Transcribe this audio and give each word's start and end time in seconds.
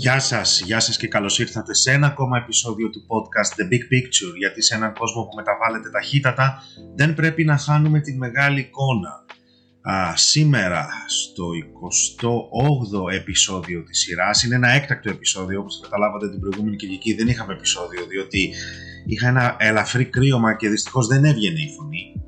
Γεια 0.00 0.18
σας, 0.18 0.60
γεια 0.60 0.80
σας 0.80 0.96
και 0.96 1.06
καλώς 1.06 1.38
ήρθατε 1.38 1.74
σε 1.74 1.92
ένα 1.92 2.06
ακόμα 2.06 2.38
επεισόδιο 2.38 2.90
του 2.90 3.06
podcast 3.08 3.60
The 3.60 3.64
Big 3.64 3.84
Picture 3.92 4.36
γιατί 4.38 4.62
σε 4.62 4.74
έναν 4.74 4.94
κόσμο 4.94 5.22
που 5.22 5.34
μεταβάλλεται 5.36 5.90
ταχύτατα 5.90 6.62
δεν 6.96 7.14
πρέπει 7.14 7.44
να 7.44 7.56
χάνουμε 7.56 8.00
την 8.00 8.16
μεγάλη 8.16 8.60
εικόνα. 8.60 9.24
Α, 9.82 10.16
σήμερα 10.16 10.88
στο 11.06 11.44
28ο 11.50 13.12
επεισόδιο 13.12 13.82
της 13.82 13.98
σειράς 13.98 14.42
είναι 14.42 14.54
ένα 14.54 14.68
έκτακτο 14.68 15.10
επεισόδιο 15.10 15.60
όπως 15.60 15.80
καταλάβατε 15.82 16.30
την 16.30 16.40
προηγούμενη 16.40 16.76
Κυριακή 16.76 17.14
δεν 17.14 17.28
είχαμε 17.28 17.52
επεισόδιο 17.52 18.06
διότι 18.06 18.52
είχα 19.06 19.28
ένα 19.28 19.56
ελαφρύ 19.58 20.04
κρύωμα 20.04 20.56
και 20.56 20.68
δυστυχώς 20.68 21.06
δεν 21.06 21.24
έβγαινε 21.24 21.60
η 21.60 21.74
φωνή 21.76 22.19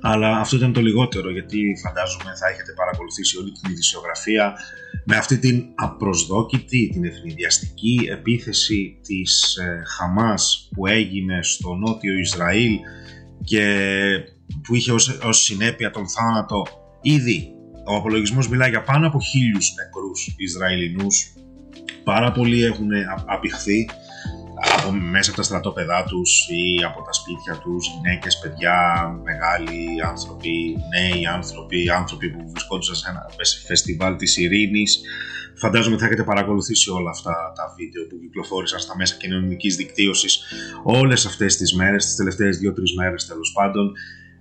αλλά 0.00 0.38
αυτό 0.38 0.56
ήταν 0.56 0.72
το 0.72 0.80
λιγότερο 0.80 1.30
γιατί 1.30 1.60
φαντάζομαι 1.82 2.32
θα 2.36 2.48
έχετε 2.48 2.72
παρακολουθήσει 2.72 3.38
όλη 3.38 3.52
την 3.52 3.70
ειδησιογραφία 3.70 4.54
με 5.04 5.16
αυτή 5.16 5.38
την 5.38 5.64
απροσδόκητη, 5.74 6.90
την 6.92 7.04
ευνηδιαστική 7.04 8.08
επίθεση 8.10 8.98
της 9.02 9.56
ε, 9.56 9.82
Χαμάς 9.96 10.68
που 10.74 10.86
έγινε 10.86 11.42
στο 11.42 11.74
νότιο 11.74 12.18
Ισραήλ 12.18 12.78
και 13.44 13.64
που 14.62 14.74
είχε 14.74 14.92
ως, 14.92 15.18
ως 15.22 15.42
συνέπεια 15.42 15.90
τον 15.90 16.08
θάνατο. 16.08 16.66
Ήδη 17.02 17.48
ο 17.86 17.94
απολογισμός 17.94 18.48
μιλάει 18.48 18.70
για 18.70 18.82
πάνω 18.82 19.06
από 19.06 19.20
χίλιους 19.20 19.74
νεκρούς 19.74 20.34
Ισραηλινούς. 20.36 21.32
Πάρα 22.04 22.32
πολλοί 22.32 22.64
έχουν 22.64 22.88
απηχθεί 23.26 23.88
από 24.60 24.92
μέσα 24.92 25.30
από 25.30 25.38
τα 25.38 25.44
στρατόπεδά 25.44 26.04
τους 26.04 26.46
ή 26.48 26.84
από 26.84 27.02
τα 27.02 27.12
σπίτια 27.12 27.54
τους, 27.62 27.88
γυναίκες, 27.94 28.38
παιδιά, 28.38 28.76
μεγάλοι 29.24 30.02
άνθρωποι, 30.08 30.76
νέοι 30.94 31.26
άνθρωποι, 31.26 31.90
άνθρωποι 31.90 32.30
που 32.30 32.50
βρισκόντουσαν 32.50 32.94
σε 32.94 33.10
ένα 33.10 33.26
φεστιβάλ 33.66 34.16
της 34.16 34.36
ειρήνης. 34.36 35.00
Φαντάζομαι 35.56 35.98
θα 35.98 36.06
έχετε 36.06 36.24
παρακολουθήσει 36.24 36.90
όλα 36.90 37.10
αυτά 37.10 37.52
τα 37.56 37.74
βίντεο 37.76 38.06
που 38.06 38.18
κυκλοφόρησαν 38.18 38.80
στα 38.80 38.96
μέσα 38.96 39.16
κοινωνικής 39.16 39.76
δικτύωσης 39.76 40.42
όλες 40.82 41.26
αυτές 41.26 41.56
τις 41.56 41.74
μέρες, 41.74 42.04
τις 42.04 42.14
τελευταίες 42.14 42.58
δύο-τρεις 42.58 42.94
μέρες 42.94 43.26
τέλος 43.26 43.52
πάντων. 43.54 43.92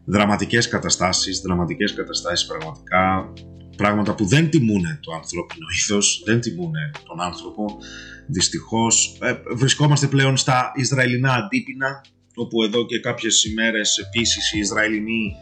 Δραματικές 0.06 0.68
καταστάσεις, 0.68 1.40
δραματικές 1.40 1.94
καταστάσεις 1.94 2.48
πραγματικά, 2.48 3.34
πράγματα 3.82 4.16
που 4.16 4.26
δεν 4.26 4.50
τιμούν 4.50 4.84
το 5.00 5.12
ανθρώπινο 5.14 5.66
ήθος, 5.80 6.22
δεν 6.26 6.40
τιμούν 6.42 6.74
τον 7.08 7.22
άνθρωπο 7.22 7.78
δυστυχώς. 8.28 9.18
Ε, 9.22 9.34
βρισκόμαστε 9.56 10.08
πλέον 10.08 10.38
στα 10.38 10.72
Ισραηλινά 10.76 11.34
αντίπεινα, 11.34 12.02
όπου 12.36 12.64
εδώ 12.64 12.86
και 12.86 13.00
κάποιες 13.00 13.46
ημέρες 13.46 13.98
επίσης 13.98 14.54
οι 14.54 14.60
Ισραηλινοί 14.60 15.36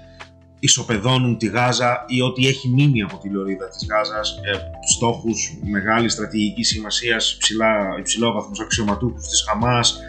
ισοπεδώνουν 0.59 1.37
τη 1.37 1.47
Γάζα 1.47 2.05
ή 2.07 2.21
ό,τι 2.21 2.47
έχει 2.47 2.67
μείνει 2.69 3.01
από 3.01 3.17
τη 3.17 3.29
λωρίδα 3.29 3.69
της 3.69 3.87
Γάζας 3.89 4.29
ε, 4.31 4.57
στόχους 4.95 5.57
μεγάλης 5.63 6.13
στρατηγικής 6.13 6.67
σημασίας 6.67 7.37
ψηλά, 7.39 7.95
υψηλόβαθμους 7.99 8.59
αξιωματούχους 8.59 9.27
της 9.27 9.45
Χαμάς 9.47 9.99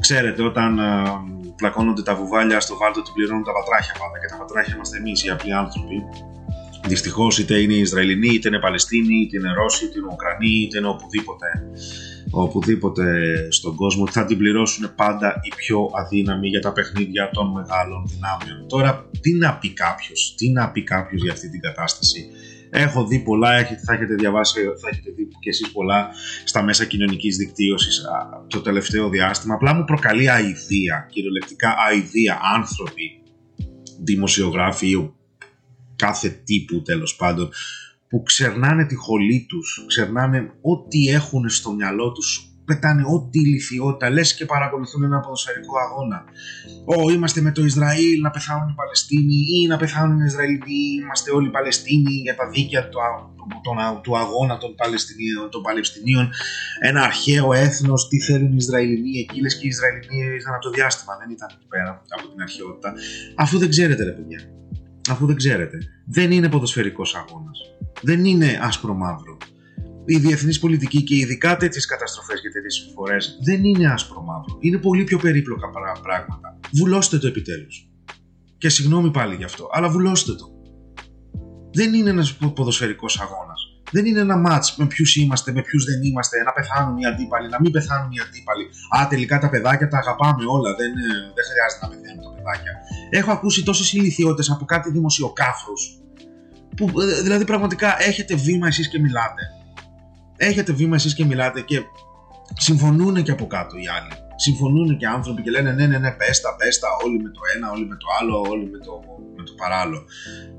ξέρετε 0.00 0.42
όταν 0.42 0.78
ε, 0.78 1.02
πλακώνονται 1.56 2.02
τα 2.02 2.14
βουβάλια 2.14 2.60
στο 2.60 2.76
βάλτο 2.76 3.02
του 3.02 3.12
πληρώνουν 3.12 3.44
τα 3.44 3.52
πατράχια 3.52 3.94
πάντα 3.98 4.18
και 4.20 4.26
τα 4.32 4.36
πατράχια 4.36 4.74
είμαστε 4.74 4.96
εμείς 4.96 5.24
οι 5.24 5.30
απλοί 5.30 5.52
άνθρωποι 5.52 6.02
Δυστυχώς 6.88 7.38
είτε 7.38 7.60
είναι 7.60 7.74
Ισραηλινοί, 7.74 8.28
είτε 8.34 8.48
είναι 8.48 8.58
Παλαιστίνοι, 8.58 9.16
είτε 9.20 9.36
είναι 9.36 9.52
Ρώσοι, 9.52 9.84
είτε 9.84 9.98
είναι 9.98 10.08
Ουκρανοί, 10.12 10.50
είτε 10.62 10.78
είναι 10.78 10.88
οπουδήποτε, 10.88 11.46
οπουδήποτε 12.30 13.04
στον 13.50 13.74
κόσμο, 13.74 14.06
θα 14.06 14.24
την 14.24 14.38
πληρώσουν 14.38 14.94
πάντα 14.94 15.34
οι 15.42 15.54
πιο 15.56 15.90
αδύναμοι 15.94 16.48
για 16.48 16.60
τα 16.60 16.72
παιχνίδια 16.72 17.30
των 17.32 17.52
μεγάλων 17.52 18.06
δυνάμεων. 18.06 18.68
Τώρα, 18.68 19.10
τι 19.20 19.32
να 19.32 19.58
πει 19.58 19.72
κάποιος, 19.72 20.34
τι 20.36 20.48
να 20.48 20.70
πει 20.70 20.82
κάποιος 20.82 21.22
για 21.22 21.32
αυτή 21.32 21.50
την 21.50 21.60
κατάσταση. 21.60 22.30
Έχω 22.70 23.06
δει 23.06 23.18
πολλά, 23.18 23.64
θα 23.84 23.92
έχετε 23.92 24.14
διαβάσει, 24.14 24.60
θα 24.60 24.88
έχετε 24.92 25.10
δει 25.10 25.28
και 25.40 25.48
εσείς 25.48 25.70
πολλά 25.70 26.08
στα 26.44 26.62
μέσα 26.62 26.84
κοινωνικής 26.84 27.36
δικτύωσης 27.36 28.04
το 28.46 28.60
τελευταίο 28.60 29.08
διάστημα. 29.08 29.54
Απλά 29.54 29.74
μου 29.74 29.84
προκαλεί 29.84 30.30
αηδία, 30.30 31.06
κυριολεκτικά 31.10 31.74
αηδία, 31.88 32.40
άνθρωποι, 32.54 33.22
δημοσιογράφοι, 34.04 35.10
κάθε 35.96 36.28
τύπου 36.28 36.82
τέλος 36.82 37.16
πάντων 37.16 37.50
που 38.08 38.22
ξερνάνε 38.22 38.84
τη 38.86 38.94
χολή 38.94 39.46
τους, 39.48 39.84
ξερνάνε 39.86 40.50
ό,τι 40.60 41.08
έχουν 41.08 41.48
στο 41.48 41.72
μυαλό 41.72 42.12
τους, 42.12 42.50
πετάνε 42.64 43.02
ό,τι 43.06 43.38
ηλικιότητα, 43.38 44.10
λες 44.10 44.34
και 44.34 44.44
παρακολουθούν 44.44 45.02
ένα 45.02 45.20
ποδοσφαιρικό 45.20 45.74
αγώνα. 45.78 46.24
Ω, 46.84 47.10
είμαστε 47.10 47.40
με 47.40 47.52
το 47.52 47.64
Ισραήλ, 47.64 48.20
να 48.20 48.30
πεθάνουν 48.30 48.68
οι 48.68 48.74
Παλαιστίνοι 48.74 49.34
ή 49.56 49.66
να 49.66 49.76
πεθάνουν 49.76 50.20
οι 50.20 50.24
Ισραηλοί, 50.26 50.80
είμαστε 51.00 51.30
όλοι 51.30 51.50
Παλαιστίνοι 51.50 52.12
για 52.12 52.36
τα 52.36 52.48
δίκαια 52.48 52.88
του, 52.88 52.98
του, 53.62 54.00
του 54.02 54.18
αγώνα 54.18 54.58
των 54.58 54.74
Παλαιστινίων, 54.74 55.50
των 55.50 55.62
Παλαιστινίων, 55.62 56.30
ένα 56.80 57.00
αρχαίο 57.02 57.52
έθνος, 57.52 58.08
τι 58.08 58.20
θέλουν 58.20 58.52
οι 58.52 58.56
Ισραηλινοί 58.58 59.18
εκεί, 59.18 59.40
λες 59.40 59.56
και 59.58 59.66
οι 59.66 59.68
Ισραηλινοί 59.68 60.36
ήταν 60.40 60.60
το 60.60 60.70
διάστημα, 60.70 61.16
δεν 61.20 61.30
ήταν 61.30 61.48
εκεί 61.52 61.66
πέρα 61.68 62.02
από 62.08 62.28
την 62.30 62.40
αρχαιότητα. 62.42 62.92
Αφού 63.36 63.58
δεν 63.58 63.68
ξέρετε 63.68 64.04
ρε 64.04 64.12
παιδιά, 64.12 64.40
αφού 65.08 65.26
δεν 65.26 65.36
ξέρετε. 65.36 65.78
Δεν 66.06 66.30
είναι 66.30 66.48
ποδοσφαιρικός 66.48 67.14
αγώνας. 67.14 67.58
Δεν 68.02 68.24
είναι 68.24 68.58
άσπρο-μαύρο. 68.62 69.36
Η 70.04 70.16
διεθνής 70.18 70.58
πολιτική 70.58 71.02
και 71.02 71.14
ειδικά 71.16 71.56
τέτοιες 71.56 71.86
καταστροφές 71.86 72.40
και 72.40 72.50
τέτοιες 72.50 72.74
συμφορέ 72.74 73.16
δεν 73.44 73.64
είναι 73.64 73.92
άσπρο-μαύρο. 73.92 74.56
Είναι 74.60 74.78
πολύ 74.78 75.04
πιο 75.04 75.18
περίπλοκα 75.18 75.70
πράγματα. 76.02 76.58
Βουλώστε 76.72 77.18
το 77.18 77.26
επιτέλους. 77.26 77.88
Και 78.58 78.68
συγγνώμη 78.68 79.10
πάλι 79.10 79.34
γι' 79.34 79.44
αυτό, 79.44 79.68
αλλά 79.72 79.88
βουλώστε 79.88 80.32
το. 80.32 80.46
Δεν 81.72 81.94
είναι 81.94 82.10
ένας 82.10 82.36
ποδοσφαιρικός 82.36 83.20
αγώνας. 83.20 83.45
Δεν 83.90 84.06
είναι 84.06 84.20
ένα 84.20 84.36
μάτ 84.36 84.64
με 84.76 84.86
ποιους 84.86 85.16
είμαστε, 85.16 85.52
με 85.52 85.62
ποιους 85.62 85.84
δεν 85.84 86.02
είμαστε, 86.02 86.42
να 86.42 86.52
πεθάνουν 86.52 86.96
οι 86.96 87.06
αντίπαλοι, 87.06 87.48
να 87.48 87.60
μην 87.60 87.72
πεθάνουν 87.72 88.10
οι 88.12 88.18
αντίπαλοι. 88.26 88.64
Α, 88.96 89.06
τελικά 89.08 89.38
τα 89.38 89.48
παιδάκια 89.48 89.88
τα 89.88 89.98
αγαπάμε 89.98 90.44
όλα, 90.48 90.74
δεν, 90.74 90.90
ε, 90.90 91.08
δεν 91.36 91.44
χρειάζεται 91.50 91.82
να 91.84 91.88
πεθαίνουν 91.88 92.22
τα 92.22 92.30
παιδάκια. 92.36 92.72
Έχω 93.10 93.32
ακούσει 93.32 93.64
τόσες 93.64 93.92
ηλικιότητες 93.92 94.50
από 94.50 94.64
κάτι 94.64 94.90
δημοσιοκάφρου. 94.90 95.72
Που 96.76 97.00
ε, 97.00 97.22
δηλαδή 97.22 97.44
πραγματικά 97.44 98.02
έχετε 98.02 98.34
βήμα 98.34 98.66
εσείς 98.66 98.88
και 98.88 98.98
μιλάτε. 98.98 99.42
Έχετε 100.36 100.72
βήμα 100.72 100.94
εσείς 100.94 101.14
και 101.14 101.24
μιλάτε 101.24 101.60
και 101.60 101.82
συμφωνούν 102.58 103.22
και 103.22 103.30
από 103.30 103.46
κάτω 103.46 103.76
οι 103.76 103.88
άλλοι. 103.88 104.25
Συμφωνούν 104.36 104.96
και 104.96 105.06
άνθρωποι 105.06 105.42
και 105.42 105.50
λένε 105.50 105.72
ναι, 105.72 105.86
ναι, 105.86 105.98
ναι, 105.98 106.12
πέστα, 106.12 106.56
πέστα, 106.56 106.88
όλοι 107.04 107.22
με 107.22 107.30
το 107.30 107.40
ένα, 107.56 107.70
όλοι 107.70 107.86
με 107.86 107.96
το 107.96 108.06
άλλο, 108.20 108.40
όλοι 108.40 108.70
με 108.70 108.78
το, 108.78 109.02
με 109.36 109.42
το 109.42 109.52
παράλληλο. 109.52 110.04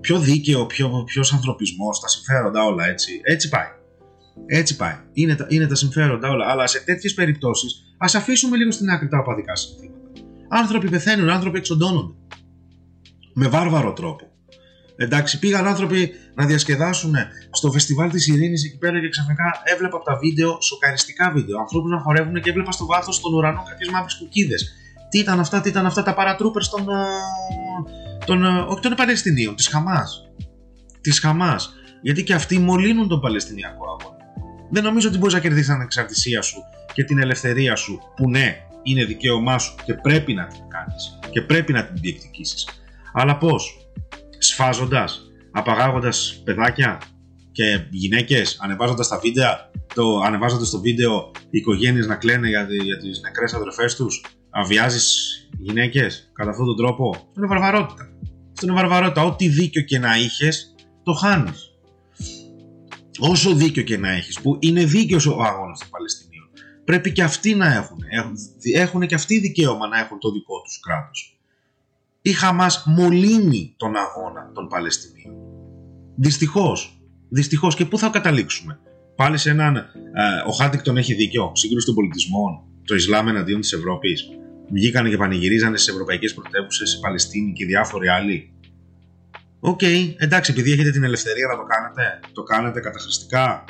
Πιο 0.01 0.19
δίκαιο, 0.19 0.65
πιο, 0.65 1.03
ποιος 1.05 1.33
ανθρωπισμός, 1.33 1.99
τα 1.99 2.07
συμφέροντα 2.07 2.63
όλα 2.63 2.87
έτσι. 2.87 3.21
Έτσι 3.23 3.49
πάει. 3.49 3.67
Έτσι 4.45 4.75
πάει. 4.75 4.95
Είναι 5.13 5.35
τα, 5.35 5.45
είναι 5.49 5.67
τα 5.67 5.75
συμφέροντα 5.75 6.29
όλα. 6.29 6.45
Αλλά 6.49 6.67
σε 6.67 6.83
τέτοιες 6.83 7.13
περιπτώσεις 7.13 7.95
ας 7.97 8.15
αφήσουμε 8.15 8.57
λίγο 8.57 8.71
στην 8.71 8.89
άκρη 8.89 9.07
τα 9.07 9.17
οπαδικά 9.17 9.55
συνθήματα. 9.55 9.97
Άνθρωποι 10.49 10.89
πεθαίνουν, 10.89 11.29
άνθρωποι 11.29 11.57
εξοντώνονται. 11.57 12.13
Με 13.33 13.47
βάρβαρο 13.47 13.93
τρόπο. 13.93 14.31
Εντάξει, 14.97 15.39
πήγαν 15.39 15.67
άνθρωποι 15.67 16.11
να 16.35 16.45
διασκεδάσουν 16.45 17.15
στο 17.51 17.71
φεστιβάλ 17.71 18.09
της 18.09 18.27
Ειρήνης 18.27 18.65
εκεί 18.65 18.77
πέρα 18.77 18.99
και 18.99 19.09
ξαφνικά 19.09 19.43
έβλεπα 19.63 19.95
από 19.95 20.05
τα 20.05 20.17
βίντεο, 20.17 20.61
σοκαριστικά 20.61 21.31
βίντεο, 21.31 21.59
ανθρώπους 21.59 21.91
να 21.91 21.99
χορεύουν 21.99 22.41
και 22.41 22.49
έβλεπα 22.49 22.71
στο 22.71 22.85
βάθος 22.85 23.21
των 23.21 23.33
ουρανό 23.33 23.63
κάποιες 23.69 23.89
μαύρες 23.89 24.15
κουκίδες. 24.15 24.73
Τι 25.09 25.19
ήταν 25.19 25.39
αυτά, 25.39 25.61
τι 25.61 25.69
ήταν 25.69 25.85
αυτά 25.85 26.03
τα 26.03 26.13
παρατρούπερ 26.13 26.67
των. 26.67 26.87
των 28.25 28.45
όχι 28.45 28.81
των 28.81 28.93
Παλαιστινίων, 28.95 29.55
της 29.55 29.67
Χαμάς. 29.67 30.29
Της 31.01 31.19
Χαμάς. 31.19 31.73
Γιατί 32.01 32.23
και 32.23 32.33
αυτοί 32.33 32.59
μολύνουν 32.59 33.07
τον 33.07 33.21
Παλαιστινιακό 33.21 33.85
αγώνα. 33.99 34.17
Δεν 34.69 34.83
νομίζω 34.83 35.07
ότι 35.09 35.17
μπορείς 35.17 35.33
να 35.33 35.39
κερδίσεις 35.39 35.65
την 35.65 35.75
ανεξαρτησία 35.75 36.41
σου 36.41 36.57
και 36.93 37.03
την 37.03 37.19
ελευθερία 37.19 37.75
σου, 37.75 37.99
που 38.15 38.29
ναι, 38.29 38.55
είναι 38.83 39.05
δικαίωμά 39.05 39.57
σου 39.57 39.75
και 39.85 39.93
πρέπει 39.93 40.33
να 40.33 40.47
την 40.47 40.67
κάνεις 40.67 41.19
και 41.31 41.41
πρέπει 41.41 41.73
να 41.73 41.85
την 41.85 41.95
διεκδικήσεις. 42.01 42.67
Αλλά 43.13 43.37
πώς, 43.37 43.86
σφάζοντας, 44.57 45.21
απαγάγοντας 45.51 46.41
παιδάκια 46.43 47.01
και 47.51 47.87
γυναίκες, 47.89 48.57
ανεβάζοντας 48.61 49.07
τα 49.07 49.19
βίντεο, 49.19 49.49
το, 49.93 50.19
ανεβάζοντας 50.19 50.69
το 50.69 50.79
βίντεο 50.79 51.31
οι 51.49 51.57
οικογένειες 51.57 52.07
να 52.07 52.15
κλαίνε 52.15 52.47
για, 52.47 52.67
για 52.83 52.97
τις 52.97 53.21
νεκρές 53.21 53.53
αδερφές 53.53 53.95
τους, 53.95 54.23
αβιάζεις 54.49 55.07
γυναίκες 55.57 56.31
κατά 56.33 56.49
αυτόν 56.49 56.65
τον 56.65 56.75
τρόπο. 56.75 57.09
Αυτό 57.09 57.31
είναι 57.37 57.47
βαρβαρότητα. 57.47 58.03
Αυτό 58.53 58.65
είναι 58.65 58.75
βαρβαρότητα. 58.75 59.23
Ό,τι 59.23 59.47
δίκιο 59.47 59.81
και 59.81 59.99
να 59.99 60.17
είχες, 60.17 60.75
το 61.03 61.13
χάνεις. 61.13 61.71
Όσο 63.19 63.53
δίκιο 63.53 63.83
και 63.83 63.97
να 63.97 64.11
έχεις, 64.11 64.41
που 64.41 64.57
είναι 64.59 64.85
δίκαιος 64.85 65.25
ο 65.25 65.41
αγώνας 65.41 65.79
των 65.79 65.89
Παλαιστινίων, 65.89 66.49
πρέπει 66.85 67.11
και 67.11 67.23
αυτοί 67.23 67.55
να 67.55 67.73
έχουν. 67.73 67.99
Έχουν 68.73 69.07
και 69.07 69.15
αυτοί 69.15 69.39
δικαίωμα 69.39 69.87
να 69.87 69.99
έχουν 69.99 70.19
το 70.19 70.31
δικό 70.31 70.61
τους 70.61 70.79
κράτος. 70.79 71.36
Η 72.27 72.31
Χαμάς 72.31 72.83
μολύνει 72.85 73.73
τον 73.77 73.95
αγώνα 73.95 74.51
των 74.53 74.67
Παλαιστινίων. 74.67 75.35
Δυστυχώς. 76.15 77.01
Δυστυχώς. 77.29 77.75
Και 77.75 77.85
πού 77.85 77.97
θα 77.97 78.09
καταλήξουμε; 78.09 78.79
Πάλι 79.15 79.37
σε 79.37 79.49
έναν. 79.49 79.75
Ε, 79.75 79.83
ο 80.47 80.51
Χάντινγκτον 80.51 80.97
έχει 80.97 81.13
δίκιο. 81.13 81.51
Σύγκρουση 81.53 81.85
των 81.85 81.95
πολιτισμών. 81.95 82.63
Το 82.83 82.95
Ισλάμ 82.95 83.27
εναντίον 83.27 83.61
της 83.61 83.73
Ευρώπης. 83.73 84.29
Βγήκανε 84.73 85.09
και 85.09 85.17
πανηγυρίζανε 85.17 85.77
στις 85.77 85.93
ευρωπαϊκές 85.93 86.33
πρωτεύουσες, 86.33 86.93
η 86.93 86.99
Παλαιστίνη 86.99 87.53
και 87.53 87.65
διάφοροι 87.65 88.07
άλλοι. 88.07 88.51
OK, 89.59 89.79
okay, 89.81 90.13
εντάξει, 90.17 90.51
επειδή 90.51 90.71
έχετε 90.71 90.91
την 90.91 91.03
ελευθερία 91.03 91.47
να 91.47 91.55
το 91.57 91.63
κάνετε, 91.63 92.19
το 92.33 92.43
κάνετε 92.43 92.79
καταχρηστικά. 92.79 93.65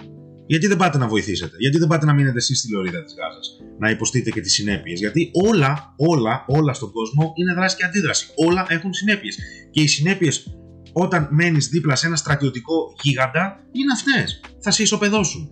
Γιατί 0.47 0.67
δεν 0.67 0.77
πάτε 0.77 0.97
να 0.97 1.07
βοηθήσετε, 1.07 1.55
γιατί 1.59 1.77
δεν 1.77 1.87
πάτε 1.87 2.05
να 2.05 2.13
μείνετε 2.13 2.37
εσείς 2.37 2.59
στη 2.59 2.71
λωρίδα 2.71 3.03
της 3.03 3.13
Γάζας, 3.17 3.59
να 3.79 3.89
υποστείτε 3.89 4.29
και 4.29 4.41
τις 4.41 4.53
συνέπειες. 4.53 4.99
Γιατί 4.99 5.31
όλα, 5.33 5.93
όλα, 5.97 6.45
όλα 6.47 6.73
στον 6.73 6.91
κόσμο 6.91 7.33
είναι 7.35 7.53
δράση 7.53 7.75
και 7.75 7.85
αντίδραση. 7.85 8.27
Όλα 8.35 8.65
έχουν 8.69 8.93
συνέπειες. 8.93 9.37
Και 9.71 9.81
οι 9.81 9.87
συνέπειες 9.87 10.57
όταν 10.93 11.27
μένεις 11.31 11.67
δίπλα 11.67 11.95
σε 11.95 12.07
ένα 12.07 12.15
στρατιωτικό 12.15 12.95
γίγαντα 13.01 13.59
είναι 13.71 13.91
αυτές. 13.93 14.39
Θα 14.59 14.71
σε 14.71 14.83
ισοπεδώσουν. 14.83 15.51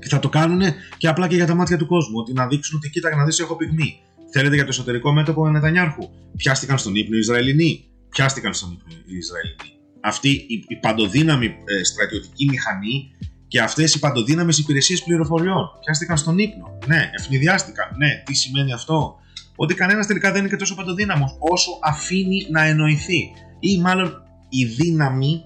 Και 0.00 0.08
θα 0.08 0.18
το 0.18 0.28
κάνουν 0.28 0.62
και 0.98 1.08
απλά 1.08 1.28
και 1.28 1.34
για 1.34 1.46
τα 1.46 1.54
μάτια 1.54 1.76
του 1.76 1.86
κόσμου. 1.86 2.18
Ότι 2.18 2.32
να 2.32 2.46
δείξουν 2.46 2.76
ότι 2.76 2.90
κοίτα 2.90 3.16
να 3.16 3.24
δεις, 3.24 3.38
έχω 3.38 3.56
πυγμή. 3.56 4.00
Θέλετε 4.32 4.54
για 4.54 4.64
το 4.64 4.70
εσωτερικό 4.70 5.12
μέτωπο 5.12 5.48
Νετανιάρχου. 5.48 6.08
Πιάστηκαν 6.36 6.78
στον 6.78 6.94
ύπνο 6.94 7.16
οι 7.16 7.18
Ισραηλινοί. 7.18 7.84
Πιάστηκαν 8.08 8.54
στον 8.54 8.72
ύπνο 8.72 9.02
οι 9.06 9.16
Ισραηλινοί. 9.16 9.70
Αυτή 10.00 10.28
η, 10.28 10.64
η 10.68 10.76
παντοδύναμη 10.76 11.46
ε, 11.46 11.84
στρατιωτική 11.84 12.44
μηχανή 12.50 13.10
και 13.48 13.60
αυτές 13.60 13.94
οι 13.94 13.98
παντοδύναμες 13.98 14.58
υπηρεσίες 14.58 15.02
πληροφοριών 15.02 15.68
πιάστηκαν 15.84 16.16
στον 16.16 16.38
ύπνο. 16.38 16.78
Ναι, 16.86 17.10
ευνηδιάστηκαν. 17.18 17.88
Ναι, 17.96 18.22
τι 18.24 18.34
σημαίνει 18.34 18.72
αυτό; 18.72 19.16
Ότι 19.56 19.74
κανένας 19.74 20.06
τελικά 20.06 20.30
δεν 20.30 20.40
είναι 20.40 20.48
και 20.48 20.56
τόσο 20.56 20.74
παντοδύναμος 20.74 21.36
όσο 21.38 21.78
αφήνει 21.82 22.46
να 22.50 22.64
εννοηθεί. 22.64 23.30
Ή 23.60 23.78
μάλλον 23.78 24.22
η 24.48 24.64
δύναμη 24.64 25.44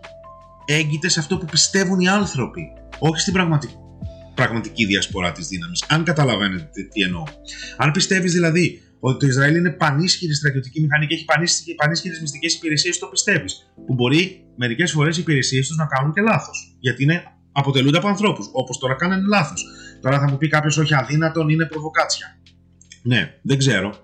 έγκυται 0.65 1.09
σε 1.09 1.21
αυτό 1.21 1.39
που 1.39 1.45
πιστεύουν 1.45 2.01
οι 2.01 2.09
άνθρωποι, 2.09 2.73
όχι 2.99 3.21
στην 3.21 3.33
πραγματική, 3.33 3.75
πραγματική 4.35 4.87
διασπορά 4.87 5.33
της 5.33 5.47
δύναμης. 5.47 5.85
Αν 5.89 6.05
καταλαβαίνετε 6.05 6.83
τι 6.93 7.03
εννοώ. 7.03 7.25
Αν 7.77 7.91
πιστεύεις 7.91 8.33
δηλαδή 8.33 8.83
ότι 9.01 9.19
το 9.19 9.27
Ισραήλ 9.27 9.57
είναι 9.57 9.71
πανίσχυρη 9.71 10.35
στρατιωτική 10.35 10.81
μηχανή 10.81 11.07
και 11.07 11.15
έχει 11.15 11.25
πανίσχυρες 11.75 12.21
μυστικές 12.21 12.55
υπηρεσίες, 12.55 12.99
το 12.99 13.07
πιστεύεις. 13.07 13.73
Που 13.87 13.95
μπορεί 13.95 14.45
μερικές 14.57 14.93
φορές 14.93 15.17
οι 15.17 15.21
υπηρεσίες 15.21 15.67
τους 15.67 15.77
να 15.77 15.87
κάνουν 15.87 16.13
και 16.13 16.21
λάθος. 16.21 16.77
Γιατί 16.81 17.03
είναι, 17.03 17.23
αποτελούνται 17.53 17.99
από 17.99 18.09
ανθρώπους. 18.09 18.49
Όπως 18.53 18.79
τώρα 18.79 18.95
κάνανε 18.95 19.23
λάθος. 19.29 19.65
Τώρα 20.01 20.19
θα 20.19 20.31
μου 20.31 20.37
πει 20.37 20.49
κάποιος, 20.49 20.77
Όχι, 20.77 20.95
αδύνατον 20.95 21.49
είναι 21.49 21.67
προβοκάτσια. 21.67 22.27
Ναι, 23.03 23.35
δεν 23.43 23.59
ξέρω. 23.59 23.95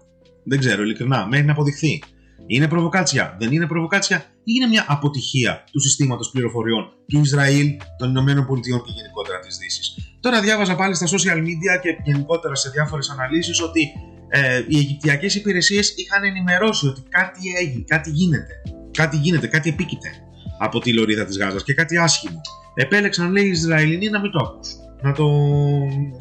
Δεν 0.45 0.59
ξέρω, 0.59 0.83
ειλικρινά. 0.83 1.27
Μέχρι 1.27 1.47
να 1.47 1.53
αποδειχθεί. 1.53 2.03
Είναι 2.47 2.69
προβοκάτσια, 2.69 3.37
δεν 3.39 3.53
είναι 3.53 3.67
προβοκάτσια 3.67 4.17
ή 4.19 4.53
είναι 4.57 4.67
μια 4.67 4.85
αποτυχία 4.89 5.65
του 5.73 5.81
συστήματος 5.81 6.31
πληροφοριών 6.31 6.85
του 7.09 7.21
Ισραήλ, 7.21 7.67
των 7.99 8.09
Ηνωμένων 8.09 8.47
Πολιτειών 8.47 8.83
και 8.85 8.91
γενικότερα 8.95 9.39
της 9.39 9.57
Δύσης. 9.57 9.95
Τώρα 10.21 10.41
διάβαζα 10.41 10.75
πάλι 10.75 10.95
στα 10.95 11.07
social 11.07 11.39
media 11.39 11.81
και 11.83 11.97
γενικότερα 12.05 12.55
σε 12.55 12.71
διάφορες 12.71 13.11
αναλύσεις 13.11 13.61
ότι 13.61 13.93
ε, 14.29 14.65
οι 14.69 14.77
Αιγυπτιακές 14.77 15.35
υπηρεσίες 15.35 15.95
είχαν 15.97 16.25
ενημερώσει 16.25 16.87
ότι 16.87 17.03
κάτι 17.09 17.41
έγινε, 17.61 17.85
κάτι 17.87 18.11
γίνεται. 18.11 18.55
Κάτι 18.91 19.17
γίνεται, 19.17 19.47
κάτι 19.47 19.69
επίκειται 19.69 20.11
από 20.59 20.81
τη 20.81 20.93
λωρίδα 20.93 21.25
της 21.25 21.39
Γάζας 21.39 21.63
και 21.63 21.75
κάτι 21.75 21.97
άσχημο. 21.97 22.41
Επέλεξαν, 22.79 23.33
λέει, 23.33 23.45
οι 23.45 23.51
Ισραηλινοί 23.51 24.09
να 24.09 24.21
μην 24.21 24.31
το 24.31 24.39
ακούσουν, 24.39 24.79
να 25.03 25.13
το, 25.13 25.27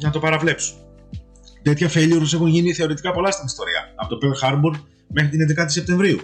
να 0.00 0.10
το 0.10 0.18
παραβλέψουν. 0.18 0.76
Τέτοια 1.62 1.90
failures 1.94 2.32
έχουν 2.34 2.46
γίνει 2.46 2.72
θεωρητικά 2.72 3.12
πολλά 3.12 3.30
στην 3.30 3.46
ιστορία. 3.46 3.92
Από 3.96 4.16
το 4.16 4.18
Pearl 4.22 4.48
Harbor 4.48 4.80
μέχρι 5.08 5.30
την 5.30 5.56
11η 5.58 5.66
Σεπτεμβρίου. 5.66 6.20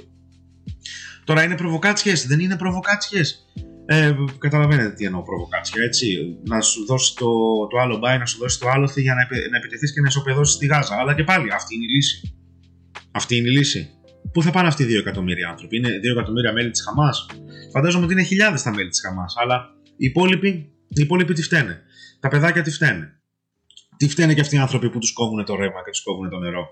Τώρα 1.25 1.43
είναι 1.43 1.55
προβοκάτσιες, 1.55 2.27
δεν 2.27 2.41
είναι 2.41 2.57
προβοκάτσιες. 2.57 3.47
Ε, 3.87 4.15
καταλαβαίνετε 4.39 4.91
τι 4.91 5.05
εννοώ 5.05 5.23
προβοκάτσια, 5.23 5.83
έτσι. 5.83 6.37
Να 6.45 6.61
σου 6.61 6.85
δώσει 6.87 7.17
το, 7.17 7.27
το 7.71 7.79
άλλο 7.79 7.99
μπάι, 7.99 8.19
να 8.19 8.27
σου 8.27 8.39
δώσει 8.39 8.59
το 8.59 8.69
άλλο 8.69 8.91
για 8.97 9.15
να, 9.15 9.27
να 9.51 9.57
επιτεθείς 9.57 9.93
και 9.93 10.01
να 10.01 10.07
ισοπεδώσεις 10.09 10.57
τη 10.57 10.67
Γάζα. 10.67 10.97
Αλλά 11.01 11.15
και 11.15 11.25
πάλι 11.25 11.53
αυτή 11.53 11.75
είναι 11.75 11.85
η 11.85 11.95
λύση. 11.95 12.35
Αυτή 13.11 13.37
είναι 13.37 13.49
η 13.49 13.53
λύση. 13.53 13.91
Πού 14.33 14.43
θα 14.43 14.51
πάνε 14.51 14.69
αυτοί 14.69 14.83
οι 14.83 14.87
2 14.87 14.99
εκατομμύρια 14.99 15.49
άνθρωποι, 15.49 15.77
Είναι 15.77 15.89
2 15.89 15.93
εκατομμύρια 16.13 16.53
μέλη 16.53 16.71
της 16.71 16.83
Χαμάς; 16.83 17.27
Φαντάζομαι 17.73 18.05
ότι 18.05 18.13
είναι 18.13 18.23
χιλιάδες 18.23 18.63
τα 18.63 18.75
μέλη 18.75 18.89
της 18.89 19.01
Χαμάς. 19.01 19.35
Αλλά 19.37 19.71
οι 20.03 20.07
υπόλοιποι, 20.07 20.49
οι 20.89 21.03
υπόλοιποι 21.03 21.33
τι 21.33 21.43
φταίνε; 21.43 21.83
Τα 22.21 22.29
παιδάκια 22.29 22.63
τι 22.63 22.71
φταίνε; 22.71 23.21
Τι 23.97 24.09
φταίνε 24.09 24.35
και 24.35 24.41
αυτοί 24.41 24.57
οι 24.57 24.59
άνθρωποι 24.59 24.91
που 24.91 24.99
τους 24.99 25.13
κόβουν 25.13 25.45
το 25.45 25.55
ρεύμα 25.55 25.83
και 25.85 25.91
τους 25.91 26.03
κόβουν 26.03 26.31
το 26.31 26.39
νερό; 26.39 26.67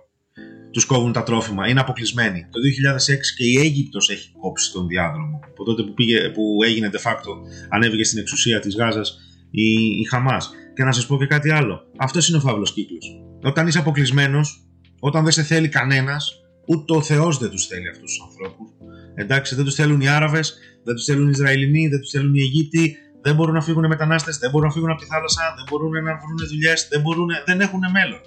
Τους 0.71 0.85
κόβουν 0.85 1.13
τα 1.13 1.23
τρόφιμα, 1.23 1.69
είναι 1.69 1.81
αποκλεισμένοι. 1.81 2.47
Το 2.51 2.59
2006 2.61 3.35
και 3.37 3.45
η 3.45 3.57
Αίγυπτος 3.59 4.11
έχει 4.11 4.33
κόψει 4.41 4.73
τον 4.73 4.87
διάδρομο. 4.87 5.41
Από 5.45 5.65
τότε 5.65 5.83
που, 5.83 5.95
πήγε, 5.95 6.29
που 6.29 6.59
έγινε 6.65 6.91
de 6.93 7.11
facto, 7.11 7.33
ανέβηκε 7.69 8.05
στην 8.05 8.19
εξουσία 8.19 8.61
της 8.61 8.77
Γάζας 8.77 9.19
η, 9.51 9.73
η 10.01 10.05
Χαμάς. 10.11 10.51
Και 10.75 10.85
να 10.85 10.93
σας 10.93 11.07
πω 11.07 11.19
και 11.19 11.27
κάτι 11.27 11.51
άλλο. 11.51 11.83
Αυτός 11.97 12.29
είναι 12.29 12.37
ο 12.37 12.41
φαύλος 12.41 12.73
κύκλος. 12.73 13.23
Όταν 13.43 13.67
είσαι 13.67 13.79
αποκλεισμένος, 13.79 14.65
όταν 15.01 15.23
δεν 15.23 15.33
σε 15.33 15.43
θέλει 15.43 15.69
κανένας, 15.69 16.41
ούτε 16.67 16.97
ο 16.97 17.03
Θεός 17.03 17.39
δεν 17.39 17.51
τους 17.51 17.67
θέλει 17.67 17.89
αυτούς 17.89 18.13
τους 18.13 18.27
ανθρώπους. 18.29 18.69
Εντάξει, 19.15 19.55
δεν 19.55 19.65
τους 19.65 19.75
θέλουν 19.75 20.01
οι 20.01 20.09
Άραβες, 20.09 20.59
δεν 20.85 20.95
τους 20.95 21.05
θέλουν 21.05 21.27
οι 21.27 21.31
Ισραηλινοί, 21.35 21.89
δεν 21.89 22.01
τους 22.01 22.11
θέλουν 22.11 22.35
οι 22.35 22.41
Αιγύπτιοι, 22.41 22.97
δεν 23.23 23.35
μπορούν 23.35 23.55
να 23.55 23.63
φύγουν 23.63 23.87
μετανάστες, 23.87 24.39
δεν 24.39 24.51
μπορούν 24.51 24.67
να 24.67 24.73
φύγουν 24.73 24.91
από 24.91 25.01
τη 25.01 25.07
θάλασσα, 25.07 25.55
δεν 25.57 25.65
μπορούν 25.71 25.91
να 25.91 26.17
βρουν 26.17 26.49
δουλειές, 26.49 26.89
δεν, 26.91 27.03
δεν 27.47 27.61
έχουν 27.61 27.81
μέλλον. 27.93 28.21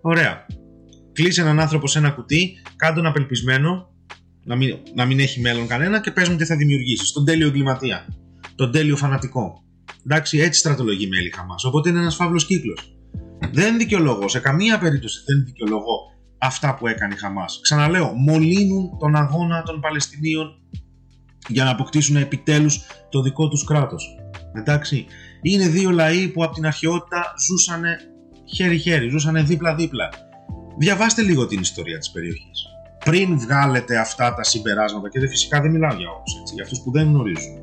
Ωραία 0.00 0.46
κλείσει 1.12 1.40
έναν 1.40 1.60
άνθρωπο 1.60 1.86
σε 1.86 1.98
ένα 1.98 2.10
κουτί, 2.10 2.52
κάνε 2.76 2.94
τον 2.94 3.06
απελπισμένο, 3.06 3.88
να 4.44 4.56
μην, 4.56 4.76
να 4.94 5.04
μην 5.04 5.20
έχει 5.20 5.40
μέλλον 5.40 5.66
κανένα 5.66 6.00
και 6.00 6.10
πες 6.10 6.28
μου 6.28 6.36
τι 6.36 6.44
θα 6.44 6.56
δημιουργήσεις. 6.56 7.12
Τον 7.12 7.24
τέλειο 7.24 7.46
εγκληματία. 7.46 8.06
Τον 8.54 8.70
τέλειο 8.70 8.96
φανατικό. 8.96 9.62
Εντάξει, 10.06 10.38
έτσι 10.38 10.60
στρατολογεί 10.60 11.08
μέλη 11.08 11.30
Χαμάς. 11.30 11.64
Οπότε 11.64 11.88
είναι 11.88 11.98
ένας 11.98 12.14
φαύλος 12.14 12.46
κύκλος. 12.46 12.94
Δεν 13.52 13.78
δικαιολογώ, 13.78 14.28
σε 14.28 14.38
καμία 14.38 14.78
περίπτωση 14.78 15.22
δεν 15.26 15.44
δικαιολογώ 15.44 15.96
αυτά 16.38 16.74
που 16.74 16.86
έκανε 16.86 17.14
η 17.14 17.18
Χαμάς. 17.18 17.60
Ξαναλέω, 17.62 18.12
μολύνουν 18.12 18.98
τον 18.98 19.16
αγώνα 19.16 19.62
των 19.62 19.80
Παλαιστινίων 19.80 20.58
για 21.48 21.64
να 21.64 21.70
αποκτήσουν 21.70 22.16
επιτέλους 22.16 22.80
το 23.10 23.22
δικό 23.22 23.48
τους 23.48 23.64
κράτος. 23.64 24.19
Εντάξει, 24.52 25.06
είναι 25.42 25.68
δύο 25.68 25.90
λαοί 25.90 26.28
που 26.28 26.44
από 26.44 26.54
την 26.54 26.66
αρχαιότητα 26.66 27.34
ζούσαν 27.46 27.82
χέρι-χέρι, 28.54 29.08
ζούσαν 29.08 29.46
δίπλα-δίπλα 29.46 30.08
διαβάστε 30.80 31.22
λίγο 31.22 31.46
την 31.46 31.60
ιστορία 31.60 31.98
της 31.98 32.10
περιοχής. 32.10 32.64
Πριν 33.04 33.38
βγάλετε 33.38 33.98
αυτά 33.98 34.34
τα 34.34 34.42
συμπεράσματα, 34.42 35.08
και 35.08 35.28
φυσικά 35.28 35.60
δεν 35.60 35.70
μιλάω 35.70 35.94
για 35.96 36.08
όλους, 36.10 36.40
έτσι, 36.40 36.54
για 36.54 36.62
αυτούς 36.62 36.80
που 36.80 36.90
δεν 36.90 37.06
γνωρίζουν. 37.06 37.58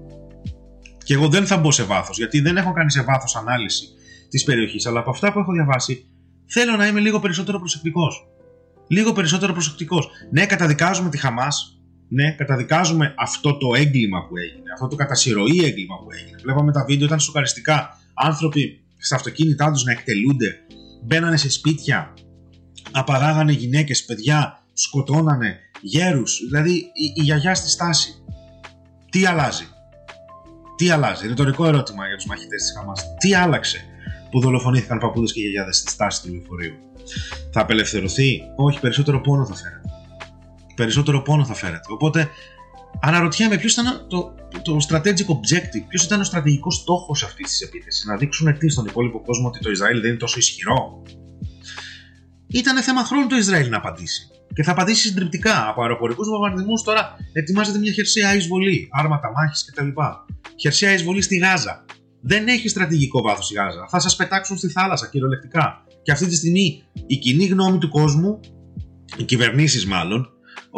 Και 1.04 1.14
εγώ 1.14 1.28
δεν 1.28 1.46
θα 1.46 1.58
μπω 1.58 1.72
σε 1.72 1.84
βάθος, 1.84 2.18
γιατί 2.18 2.40
δεν 2.40 2.58
έχω 2.58 2.72
κάνει 2.72 2.92
σε 2.92 3.02
βάθος 3.02 3.36
ανάλυση 3.36 3.88
της 4.30 4.44
περιοχής, 4.44 4.86
αλλά 4.86 5.00
από 5.00 5.10
αυτά 5.10 5.34
που 5.34 5.40
έχω 5.40 5.52
διαβάσει, 5.52 6.08
θέλω 6.46 6.76
να 6.76 6.88
είμαι 6.88 7.00
λίγο 7.00 7.20
περισσότερο 7.20 7.60
προσεκτικός. 7.60 8.28
Λίγο 8.88 9.14
περισσότερο 9.14 9.54
προσεκτικός. 9.54 10.10
Ναι, 10.32 10.46
καταδικάζουμε 10.46 11.10
τη 11.10 11.18
Χαμάς, 11.18 11.77
ναι, 12.08 12.32
καταδικάζουμε 12.32 13.14
αυτό 13.18 13.58
το 13.58 13.68
έγκλημα 13.76 14.28
που 14.28 14.38
έγινε, 14.38 14.72
αυτό 14.74 14.88
το 14.88 14.96
κατασυρωή 14.96 15.64
έγκλημα 15.64 15.96
που 15.98 16.12
έγινε. 16.12 16.38
Βλέπαμε 16.44 16.72
τα 16.72 16.86
βίντεο, 16.86 17.06
ήταν 17.06 17.20
σοκαριστικά. 17.20 18.00
Άνθρωποι 18.14 18.82
στα 18.98 19.16
αυτοκίνητά 19.16 19.72
τους 19.72 19.84
να 19.84 19.92
εκτελούνται, 19.92 20.56
μπαίνανε 21.04 21.38
σε 21.38 21.50
σπίτια, 21.50 22.14
απαράγανε 22.92 23.52
γυναίκες, 23.52 24.06
παιδιά, 24.06 24.64
σκοτώνανε 24.74 25.60
γέρους, 25.82 26.40
δηλαδή 26.50 26.72
η, 26.74 27.14
η 27.16 27.22
γιαγιά 27.22 27.56
στη 27.56 27.70
στάση. 27.70 28.14
Τι 29.12 29.26
αλλάζει; 29.26 29.68
Τι 30.76 30.90
αλλάζει; 30.90 31.28
Ρητορικό 31.28 31.66
ερώτημα 31.68 32.08
για 32.08 32.16
τους 32.16 32.26
μαχητές 32.26 32.62
της 32.62 32.74
Χαμάς. 32.78 33.04
Τι 33.20 33.34
άλλαξε 33.34 33.86
που 34.32 34.40
δολοφονήθηκαν 34.40 34.98
παππούδες 34.98 35.34
και 35.34 35.40
γιαγιάδες 35.40 35.78
στη 35.78 35.92
στάση 35.92 36.22
του 36.22 36.32
λεωφορείου; 36.32 36.76
Θα 37.52 37.62
απελευθερωθεί; 37.62 38.42
Όχι, 38.56 38.80
περισσότερο 38.80 39.22
πόνο 39.22 39.46
θα 39.46 39.54
φέρετε. 39.54 39.87
Περισσότερο 40.78 41.22
πόνο 41.22 41.46
θα 41.46 41.54
φέρετε. 41.54 41.88
Οπότε 41.88 42.30
αναρωτιέμαι 43.02 43.58
ποιος 43.58 43.74
ήταν 43.74 44.06
το, 44.08 44.36
το 44.64 44.78
strategic 44.90 45.28
objective, 45.36 45.84
ποιος 45.88 46.04
ήταν 46.04 46.20
ο 46.20 46.24
στρατηγικός 46.24 46.76
στόχος 46.76 47.24
αυτής 47.24 47.50
της 47.50 47.62
επίθεσης. 47.62 48.06
Να 48.06 48.18
δείξουν 48.18 48.58
τι 48.58 48.70
στον 48.70 48.86
υπόλοιπο 48.86 49.22
κόσμο 49.22 49.48
ότι 49.48 49.60
το 49.60 49.72
Ισραήλ 49.72 50.02
δεν 50.02 50.10
είναι 50.10 50.20
τόσο 50.20 50.40
ισχυρό 50.40 51.04
ήταν 52.48 52.84
θέμα 52.84 53.04
χρόνου 53.04 53.28
το 53.28 53.36
Ισραήλ 53.36 53.70
να 53.70 53.78
απαντήσει. 53.78 54.28
Και 54.54 54.64
θα 54.64 54.72
απαντήσει 54.72 55.08
συντριπτικά. 55.08 55.70
Από 55.70 55.82
αεροπορικούς 55.82 56.28
βομβαρδισμούς 56.28 56.84
τώρα 56.84 57.16
ετοιμάζεται 57.34 57.78
μια 57.78 57.92
χερσαία 57.92 58.36
εισβολή, 58.36 58.90
άρματα 58.92 59.32
μάχης 59.36 59.66
κτλ. 59.66 59.88
Χερσαία 60.60 60.94
εισβολή 60.94 61.22
στη 61.22 61.38
Γάζα. 61.38 61.86
Δεν 62.22 62.48
έχει 62.48 62.68
στρατηγικό 62.68 63.22
βάθος 63.22 63.52
η 63.52 63.54
Γάζα. 63.54 63.88
Θα 63.90 64.00
σας 64.00 64.16
πετάξουν 64.16 64.58
στη 64.58 64.68
θάλασσα 64.68 65.08
κυριολεκτικά. 65.08 65.86
Και 66.04 66.12
αυτή 66.12 66.28
τη 66.28 66.36
στιγμή 66.36 66.84
η 67.08 67.18
κοινή 67.18 67.46
γνώμη 67.46 67.78
του 67.78 67.90
κόσμου, 67.90 68.40
οι 69.18 69.24
κυβερνήσεις 69.24 69.86
μάλλον, 69.86 70.30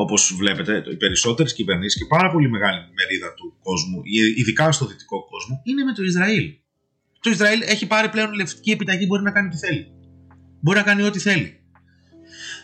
όπως 0.01 0.33
βλέπετε, 0.37 0.83
οι 0.91 0.95
περισσότερες 0.95 1.53
κυβερνήσεις 1.53 1.99
και 1.99 2.07
πάρα 2.07 2.31
πολύ 2.31 2.49
μεγάλη 2.49 2.79
μερίδα 2.97 3.33
του 3.33 3.53
κόσμου, 3.63 4.01
ειδικά 4.35 4.71
στο 4.71 4.85
δυτικό 4.85 5.25
κόσμο, 5.25 5.61
είναι 5.63 5.83
με 5.83 5.93
το 5.93 6.03
Ισραήλ. 6.03 6.53
Το 7.19 7.29
Ισραήλ 7.29 7.61
έχει 7.61 7.87
πάρει 7.87 8.09
πλέον 8.09 8.33
λευτική 8.33 8.71
επιταγή, 8.71 9.05
μπορεί 9.07 9.23
να 9.23 9.31
κάνει 9.31 9.47
ό,τι 9.47 9.57
θέλει. 9.57 9.91
Μπορεί 10.59 10.77
να 10.77 10.83
κάνει 10.83 11.01
ό,τι 11.01 11.19
θέλει. 11.19 11.59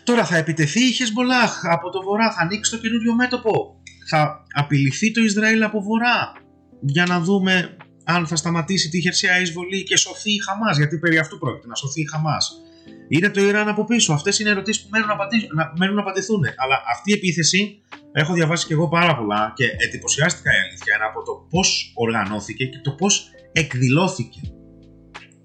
Τώρα 0.04 0.24
θα 0.24 0.36
επιτεθεί 0.36 0.80
η 0.80 0.92
Χεσμολάχ 0.92 1.64
από 1.64 1.90
το 1.90 2.02
βορρά, 2.02 2.32
θα 2.32 2.40
ανοίξει 2.40 2.70
το 2.70 2.78
καινούριο 2.78 3.14
μέτωπο. 3.14 3.82
Θα 4.08 4.44
απειληθεί 4.52 5.12
το 5.12 5.20
Ισραήλ 5.20 5.62
από 5.62 5.82
βορρά 5.82 6.32
για 6.80 7.06
να 7.06 7.20
δούμε 7.20 7.76
αν 8.04 8.26
θα 8.26 8.36
σταματήσει 8.36 8.88
τη 8.88 9.00
χερσαία 9.00 9.40
εισβολή 9.40 9.82
και 9.82 9.96
σωθεί 9.96 10.30
η 10.30 10.38
Χαμάς. 10.38 10.76
Γιατί 10.76 10.98
περί 10.98 11.18
αυτού 11.18 11.38
πρόκειται, 11.38 11.66
να 11.66 11.74
σωθεί 11.74 12.00
η 12.00 12.08
Χαμάς. 12.08 12.62
Είναι 13.08 13.30
το 13.30 13.40
Ιράν 13.40 13.68
από 13.68 13.84
πίσω. 13.84 14.12
Αυτές 14.12 14.38
είναι 14.38 14.50
ερωτήσεις 14.50 14.82
που 14.82 14.88
μένουν 14.90 15.08
να, 15.54 15.72
μένουν 15.78 15.94
να 15.94 16.00
απαντηθούν. 16.00 16.44
Αλλά 16.56 16.82
αυτή 16.92 17.10
η 17.10 17.14
επίθεση 17.14 17.82
έχω 18.12 18.32
διαβάσει 18.32 18.66
και 18.66 18.72
εγώ 18.72 18.88
πάρα 18.88 19.16
πολλά 19.16 19.52
και 19.56 19.64
εντυπωσιάστηκα 19.78 20.50
η 20.50 20.58
αλήθεια 20.68 20.98
από 21.08 21.22
το 21.22 21.46
πώς 21.50 21.92
οργανώθηκε 21.94 22.64
και 22.66 22.78
το 22.78 22.90
πώς 22.90 23.30
εκδηλώθηκε. 23.52 24.40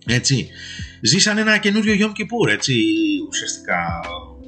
Έτσι. 0.05 0.48
Ζήσαν 1.01 1.38
ένα 1.38 1.57
καινούριο 1.57 1.93
Yom 2.00 2.12
Kippur, 2.12 2.51
έτσι, 2.51 2.74
ουσιαστικά. 3.29 4.00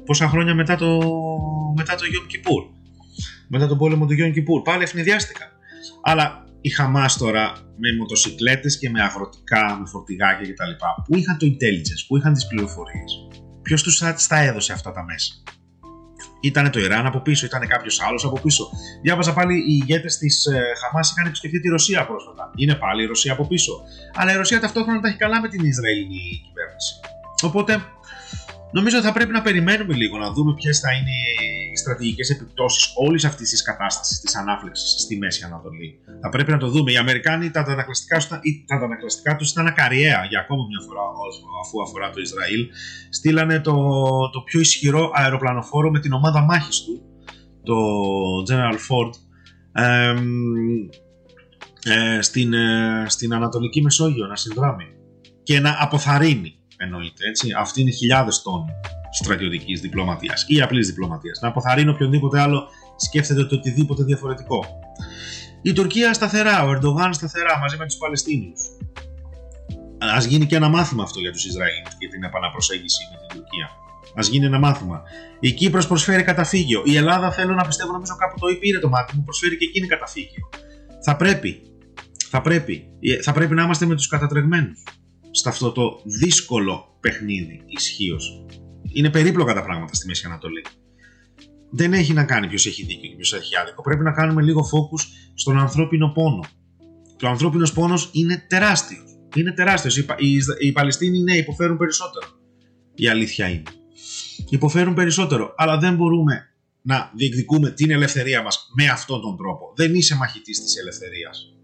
Πόσα 0.04 0.28
χρόνια 0.28 0.54
μετά 0.54 0.76
το, 0.76 0.98
μετά 1.76 1.94
το 1.94 2.02
Yom 2.04 2.32
Kippur. 2.32 2.68
Μετά 3.48 3.66
τον 3.66 3.78
πόλεμο 3.78 4.06
του 4.06 4.14
Yom 4.18 4.36
Kippur. 4.36 4.64
Πάλι 4.64 4.82
ευνηδιάστηκαν. 4.82 5.48
Αλλά 6.02 6.43
η 6.66 6.70
Χαμάς 6.70 7.16
τώρα 7.16 7.52
με 7.76 7.96
μοτοσυκλέτες 7.98 8.78
και 8.78 8.90
με 8.90 9.02
αγροτικά, 9.02 9.76
με 9.80 9.86
φορτηγάκια 9.86 10.52
κτλ. 10.52 10.72
Πού 11.04 11.16
είχαν 11.18 11.38
το 11.38 11.46
intelligence, 11.46 12.02
πού 12.06 12.16
είχαν 12.16 12.32
τις 12.32 12.46
πληροφορίες. 12.46 13.12
Ποιος 13.62 13.82
τους 13.82 13.98
τα 14.28 14.38
έδωσε 14.42 14.72
αυτά 14.72 14.92
τα 14.92 15.04
μέσα; 15.04 15.32
Ήταν 16.40 16.70
το 16.70 16.80
Ιράν 16.80 17.06
από 17.06 17.20
πίσω, 17.20 17.46
ήταν 17.46 17.66
κάποιος 17.68 18.00
άλλος 18.00 18.24
από 18.24 18.40
πίσω. 18.40 18.68
Διάβαζα 19.02 19.32
πάλι 19.32 19.54
οι 19.58 19.78
ηγέτες 19.82 20.18
της 20.18 20.46
ε, 20.46 20.62
Χαμάς 20.80 21.10
είχαν 21.10 21.26
επισκεφτεί 21.26 21.60
τη 21.60 21.68
Ρωσία 21.68 22.06
πρόσφατα. 22.06 22.50
Είναι 22.56 22.74
πάλι 22.74 23.02
η 23.02 23.06
Ρωσία 23.06 23.32
από 23.32 23.46
πίσω. 23.46 23.72
Αλλά 24.14 24.32
η 24.32 24.36
Ρωσία 24.36 24.60
ταυτόχρονα 24.60 25.00
τα 25.00 25.08
έχει 25.08 25.16
καλά 25.16 25.40
με 25.40 25.48
την 25.48 25.64
Ισραηλινή 25.64 26.42
κυβέρνηση. 26.46 26.94
Οπότε 27.42 27.82
νομίζω 28.72 29.00
θα 29.00 29.12
πρέπει 29.12 29.32
να 29.32 29.42
περιμένουμε 29.42 29.94
λίγο 29.94 30.18
να 30.18 30.32
δούμε 30.32 30.54
ποιες 30.54 30.80
θα 30.80 30.92
είναι 30.92 31.16
οι 31.74 31.76
στρατηγικές 31.76 32.30
επιπτώσεις 32.30 32.92
όλης 32.96 33.24
αυτής 33.24 33.50
της 33.50 33.62
κατάστασης 33.62 34.20
της 34.20 34.36
ανάφλεξης 34.36 34.90
στη 35.02 35.16
Μέση 35.18 35.44
Ανατολή. 35.44 35.98
Θα 36.22 36.28
πρέπει 36.28 36.50
να 36.50 36.58
το 36.58 36.68
δούμε. 36.68 36.92
Οι 36.92 36.96
Αμερικάνοι 36.96 37.50
τα 37.50 37.60
αντανακλαστικά 37.60 39.36
τους 39.36 39.50
ήταν 39.50 39.66
ακαριέα 39.66 40.24
για 40.24 40.40
ακόμα 40.40 40.62
μια 40.68 40.80
φορά 40.86 41.00
αφού 41.64 41.82
αφορά 41.82 42.10
το 42.10 42.20
Ισραήλ. 42.20 42.68
Στείλανε 43.10 43.60
το, 43.60 43.74
το 44.32 44.40
πιο 44.40 44.60
ισχυρό 44.60 45.10
αεροπλανοφόρο 45.14 45.90
με 45.90 46.00
την 46.00 46.12
ομάδα 46.12 46.40
μάχης 46.40 46.82
του, 46.84 47.02
το 47.62 47.74
General 48.48 48.78
Ford, 48.88 49.12
ε, 51.86 52.20
στην, 52.20 52.52
ε, 52.52 53.04
στην 53.08 53.34
Ανατολική 53.34 53.82
Μεσόγειο 53.82 54.26
να 54.26 54.36
συνδράμει 54.36 54.84
και 55.42 55.60
να 55.60 55.76
αποθαρρύνει 55.78 56.54
εννοείται 56.76 57.28
έτσι. 57.28 57.52
Αυτή 57.58 57.80
είναι 57.80 57.90
χιλιάδες 57.90 58.42
τόνοι 58.42 58.70
στρατιωτικής 59.22 59.80
διπλωματίας 59.80 60.44
ή 60.48 60.60
απλής 60.60 60.86
διπλωματίας. 60.86 61.40
Να 61.40 61.48
αποθαρρύνει 61.48 61.90
οποιονδήποτε 61.90 62.40
άλλο 62.40 62.68
σκέφτεται 62.96 63.44
το 63.44 63.54
οτιδήποτε 63.54 64.02
διαφορετικό. 64.04 64.66
Η 65.62 65.72
Τουρκία 65.72 66.12
σταθερά, 66.12 66.64
ο 66.64 66.70
Ερντογάν 66.70 67.12
σταθερά 67.12 67.58
μαζί 67.58 67.76
με 67.76 67.86
τους 67.86 67.96
Παλαιστίνιους. 67.96 68.60
Α 70.16 70.18
γίνει 70.28 70.46
και 70.46 70.56
ένα 70.56 70.68
μάθημα 70.68 71.02
αυτό 71.02 71.20
για 71.20 71.32
τους 71.32 71.44
Ισραήλ 71.44 71.82
και 71.98 72.08
την 72.08 72.22
επαναπροσέγγιση 72.22 73.02
με 73.10 73.16
την 73.26 73.36
Τουρκία. 73.36 73.70
Α 74.14 74.22
γίνει 74.30 74.44
ένα 74.46 74.58
μάθημα. 74.58 75.02
Η 75.40 75.52
Κύπρος 75.52 75.86
προσφέρει 75.86 76.22
καταφύγιο. 76.22 76.82
Η 76.84 76.96
Ελλάδα 76.96 77.32
θέλω 77.32 77.54
να 77.54 77.64
πιστεύω, 77.66 77.92
νομίζω 77.92 78.16
κάπου 78.16 78.38
το 78.38 78.46
είπε, 78.48 78.78
το 78.78 78.88
μάτι 78.88 79.16
μου, 79.16 79.22
προσφέρει 79.22 79.56
και 79.56 79.64
εκείνη 79.64 79.86
καταφύγιο. 79.86 80.48
Θα 81.02 81.16
πρέπει, 81.16 81.62
θα 82.28 82.40
πρέπει, 82.40 82.86
θα 83.22 83.32
πρέπει 83.32 83.54
να 83.54 83.62
είμαστε 83.62 83.86
με 83.86 83.94
τους 83.94 84.06
κατατρεγμένους 84.06 84.82
σε 85.30 85.48
αυτό 85.48 85.72
το 85.72 86.00
δύσκολο 86.04 86.96
παιχνίδι 87.00 87.62
ισχύως. 87.66 88.44
Είναι 88.94 89.10
περίπλοκα 89.10 89.54
τα 89.54 89.62
πράγματα 89.62 89.94
στη 89.94 90.06
Μέση 90.06 90.26
Ανατολή. 90.26 90.64
Δεν 91.70 91.92
έχει 91.92 92.12
να 92.12 92.24
κάνει 92.24 92.48
ποιος 92.48 92.66
έχει 92.66 92.84
δίκιο 92.84 93.08
και 93.08 93.14
ποιος 93.14 93.32
έχει 93.32 93.56
άδικο. 93.56 93.82
Πρέπει 93.82 94.02
να 94.02 94.12
κάνουμε 94.12 94.42
λίγο 94.42 94.60
focus 94.60 95.00
στον 95.34 95.58
ανθρώπινο 95.58 96.12
πόνο. 96.12 96.44
Και 97.16 97.26
ο 97.26 97.28
ανθρώπινος 97.28 97.72
πόνος 97.72 98.10
είναι 98.12 98.44
τεράστιος. 98.48 99.04
Είναι 99.34 99.52
τεράστιος. 99.52 99.96
Οι, 99.96 100.06
οι, 100.18 100.38
οι 100.58 100.72
Παλαιστίνοι 100.72 101.20
ναι, 101.20 101.36
υποφέρουν 101.36 101.76
περισσότερο. 101.76 102.26
Η 102.94 103.08
αλήθεια 103.08 103.48
είναι. 103.48 103.70
Υποφέρουν 104.48 104.94
περισσότερο. 104.94 105.54
Αλλά 105.56 105.78
δεν 105.78 105.94
μπορούμε 105.94 106.48
να 106.82 107.10
διεκδικούμε 107.14 107.70
την 107.70 107.90
ελευθερία 107.90 108.42
μας 108.42 108.70
με 108.76 108.88
αυτόν 108.88 109.20
τον 109.20 109.36
τρόπο. 109.36 109.72
Δεν 109.76 109.94
είσαι 109.94 110.16
μαχητής 110.16 110.62
της 110.62 110.76
ελευθερίας 110.76 111.54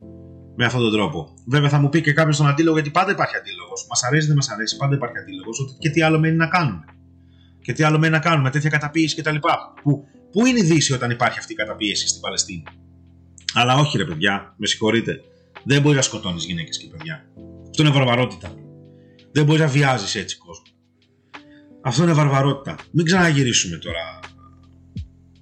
με 0.56 0.64
αυτόν 0.64 0.80
τον 0.80 0.92
τρόπο. 0.92 1.34
Βέβαια 1.46 1.68
θα 1.68 1.78
μου 1.78 1.88
πει 1.88 2.00
και 2.00 2.12
κάποιος 2.12 2.36
τον 2.36 2.46
αντίλογο 2.46 2.74
γιατί 2.74 2.90
πάντα 2.90 3.10
υπάρχει 3.10 3.36
αντίλογος. 3.36 3.86
Μας 3.88 4.02
αρέσει, 4.02 4.26
δεν 4.26 4.36
μας 4.36 4.48
αρέσει, 4.48 4.76
πάντα 4.76 4.94
υπάρχει 4.94 5.18
αντίλογος. 5.18 5.60
Ότι 5.60 5.72
και 5.78 5.90
τι 5.90 6.02
άλλο 6.02 6.18
μένει 6.18 6.36
να 6.36 6.46
κάνουμε. 6.46 6.84
Και 7.62 7.72
τι 7.72 7.82
άλλο 7.82 7.98
μένει 7.98 8.12
να 8.12 8.18
κάνουμε, 8.18 8.50
τέτοια 8.50 8.70
καταπίεση 8.70 9.16
κτλ. 9.16 9.36
Που, 9.82 10.04
πού 10.32 10.46
είναι 10.46 10.58
η 10.58 10.62
Δύση 10.62 10.92
όταν 10.92 11.10
υπάρχει 11.10 11.38
αυτή 11.38 11.52
η 11.52 11.56
καταπίεση 11.56 12.08
στην 12.08 12.20
Παλαιστίνη. 12.20 12.62
Αλλά 13.54 13.74
όχι 13.74 13.96
ρε 13.96 14.04
παιδιά, 14.04 14.54
με 14.56 14.66
συγχωρείτε. 14.66 15.20
Δεν 15.64 15.80
μπορείς 15.80 15.96
να 15.96 16.02
σκοτώνεις 16.02 16.44
γυναίκες 16.44 16.78
και 16.78 16.86
παιδιά. 16.88 17.24
Αυτό 17.68 17.82
είναι 17.82 17.92
βαρβαρότητα. 17.92 18.54
Δεν 19.32 19.44
μπορείς 19.44 19.60
να 19.60 19.66
βιάζεις 19.66 20.14
έτσι 20.14 20.38
κόσμο. 20.38 20.64
Αυτό 21.82 22.02
είναι 22.02 22.12
βαρβαρότητα. 22.12 22.76
Μην 22.90 23.04
ξαναγυρίσουμε 23.04 23.76
τώρα 23.76 24.18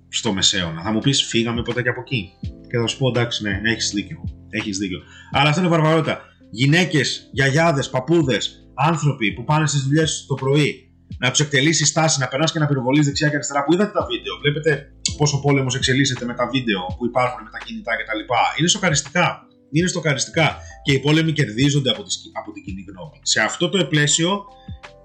στο 0.08 0.32
μεσαίωνα. 0.32 0.82
Θα 0.82 0.92
μου 0.92 0.98
πεις 0.98 1.22
φύγαμε 1.22 1.62
ποτέ 1.62 1.82
και 1.82 1.88
από 1.88 2.00
εκεί. 2.00 2.30
Και 2.40 2.78
θα 2.78 2.86
σου 2.86 2.98
πω 2.98 3.08
εντάξει, 3.08 3.42
ναι, 3.42 3.60
έχεις 3.64 3.90
δίκιο. 3.90 4.24
Έχεις 4.50 4.78
δίκιο. 4.78 4.98
Αλλά 5.32 5.48
αυτό 5.48 5.60
είναι 5.60 5.70
βαρβαρότητα. 5.70 6.20
Γυναίκες, 6.50 7.30
γιαγιάδες, 7.32 7.90
παππούδες, 7.90 8.68
άνθρωποι 8.74 9.32
που 9.32 9.44
πάνε 9.44 9.66
στις 9.66 9.82
δουλειές 9.82 10.24
το 10.28 10.34
πρωί, 10.34 10.87
να 11.18 11.30
τους 11.30 11.40
εκτελήσεις 11.40 11.88
στάση, 11.88 12.20
να 12.20 12.28
περνά 12.28 12.44
και 12.52 12.58
να 12.58 12.66
πυροβολείς 12.66 13.06
δεξιά 13.06 13.28
και 13.28 13.34
αριστερά. 13.34 13.64
Που 13.64 13.72
είδατε 13.72 13.92
τα 13.98 14.06
βίντεο, 14.10 14.34
βλέπετε 14.42 14.92
πόσο 15.16 15.36
ο 15.36 15.40
πόλεμος 15.40 15.74
εξελίσσεται 15.74 16.24
με 16.24 16.34
τα 16.34 16.46
βίντεο 16.52 16.80
που 16.96 17.06
υπάρχουν 17.06 17.42
με 17.44 17.50
τα 17.50 17.58
κινητά 17.64 17.92
κτλ. 17.96 18.20
Είναι 18.58 18.68
σοκαριστικά. 18.68 19.26
Είναι 19.70 19.88
στοκαριστικά. 19.88 20.56
Και 20.82 20.92
οι 20.92 20.98
πόλεμοι 20.98 21.32
κερδίζονται 21.32 21.90
από, 21.90 22.02
τη, 22.02 22.10
από 22.40 22.52
την 22.52 22.64
κοινή 22.64 22.84
γνώμη. 22.90 23.18
Σε 23.22 23.40
αυτό 23.40 23.68
το 23.68 23.84
πλαίσιο 23.84 24.44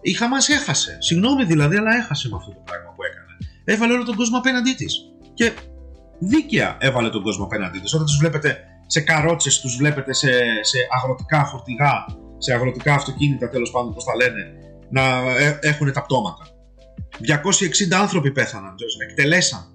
η 0.01 0.13
Χαμάς 0.13 0.49
έχασε. 0.49 0.97
Συγγνώμη 0.99 1.43
δηλαδή, 1.43 1.75
αλλά 1.77 1.95
έχασε 1.95 2.29
με 2.29 2.35
αυτό 2.39 2.51
το 2.51 2.61
πράγμα 2.65 2.89
που 2.95 3.03
έκανε. 3.03 3.33
Έβαλε 3.63 3.93
όλο 3.93 4.03
τον 4.03 4.15
κόσμο 4.15 4.37
απέναντί 4.37 4.73
της. 4.73 4.93
Και 5.33 5.51
δίκαια 6.19 6.77
έβαλε 6.79 7.09
τον 7.09 7.21
κόσμο 7.21 7.43
απέναντί 7.43 7.79
της. 7.79 7.93
Όταν 7.93 8.05
τους 8.05 8.17
βλέπετε 8.17 8.57
σε 8.87 9.01
καρότσες, 9.01 9.59
τους 9.59 9.75
βλέπετε 9.75 10.13
σε, 10.13 10.31
σε 10.61 10.77
αγροτικά 10.97 11.45
φορτηγά, 11.45 12.05
σε 12.37 12.53
αγροτικά 12.53 12.93
αυτοκίνητα 12.93 13.49
τέλος 13.49 13.71
πάντων, 13.71 13.93
πώς 13.93 14.03
τα 14.03 14.15
λένε, 14.15 14.41
να 14.93 15.35
ε, 15.39 15.59
έχουν 15.61 15.91
τα 15.91 16.03
πτώματα. 16.03 16.47
260 17.91 17.93
άνθρωποι 17.93 18.31
πέθαναν, 18.31 18.75
εκτελέσαν 19.09 19.65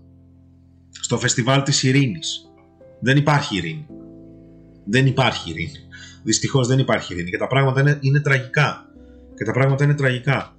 στο 1.00 1.18
φεστιβάλ 1.18 1.62
της 1.62 1.82
ειρήνης. 1.82 2.52
Δεν 3.00 3.16
υπάρχει 3.16 3.56
ειρήνη. 3.56 3.86
Δεν 4.84 5.06
υπάρχει 5.06 5.50
ειρήνη. 5.50 5.78
Δυστυχώς 6.22 6.68
δεν 6.68 6.78
υπάρχει 6.78 7.12
ειρήνη 7.12 7.30
και 7.30 7.38
τα 7.38 7.46
πράγματα 7.46 7.80
είναι, 7.80 7.98
είναι 8.00 8.20
τραγικά. 8.20 8.86
Και 9.36 9.44
τα 9.44 9.52
πράγματα 9.52 9.84
είναι 9.84 9.94
τραγικά. 9.94 10.56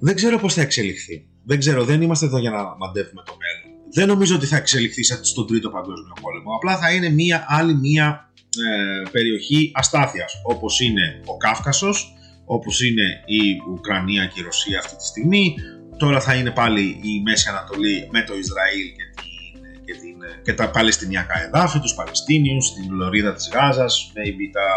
Δεν 0.00 0.14
ξέρω 0.14 0.38
πώς 0.38 0.54
θα 0.54 0.60
εξελιχθεί. 0.60 1.26
Δεν 1.44 1.58
ξέρω, 1.58 1.84
δεν 1.84 2.02
είμαστε 2.02 2.26
εδώ 2.26 2.38
για 2.38 2.50
να 2.50 2.76
μαντεύουμε 2.76 3.22
το 3.24 3.36
μέλλον 3.38 3.72
δεν 3.94 4.06
νομίζω 4.06 4.34
ότι 4.36 4.46
θα 4.46 4.56
εξελιχθεί 4.56 5.02
στον 5.02 5.46
τρίτο 5.46 5.70
παγκόσμιο 5.70 6.12
πόλεμο. 6.20 6.54
Απλά 6.54 6.78
θα 6.78 6.94
είναι 6.94 7.08
μια 7.08 7.44
άλλη 7.48 7.74
μια 7.74 8.30
ε, 8.38 9.08
περιοχή 9.10 9.72
αστάθειας 9.74 10.32
όπως 10.44 10.80
είναι 10.80 11.20
ο 11.24 11.36
Κάφκασος, 11.36 12.12
όπως 12.44 12.82
είναι 12.82 13.22
η 13.26 13.40
Ουκρανία 13.72 14.26
και 14.26 14.40
η 14.40 14.42
Ρωσία 14.42 14.78
αυτή 14.78 14.96
τη 14.96 15.06
στιγμή. 15.06 15.54
Τώρα 15.96 16.20
θα 16.20 16.34
είναι 16.34 16.50
πάλι 16.50 16.80
η 16.80 17.22
Μέση 17.24 17.48
Ανατολή 17.48 18.08
με 18.10 18.22
το 18.22 18.34
Ισραήλ 18.36 18.86
και, 18.96 19.04
την, 19.16 19.84
και, 19.84 19.92
την, 19.92 20.42
και 20.44 20.52
τα 20.52 20.70
Παλαιστινιακά 20.70 21.44
εδάφη, 21.44 21.78
τους 21.80 21.94
Παλαιστίνιους, 21.94 22.72
την 22.72 22.94
Λωρίδα 22.94 23.32
της 23.34 23.50
Γάζας, 23.52 24.12
maybe 24.14 24.44
τα, 24.52 24.68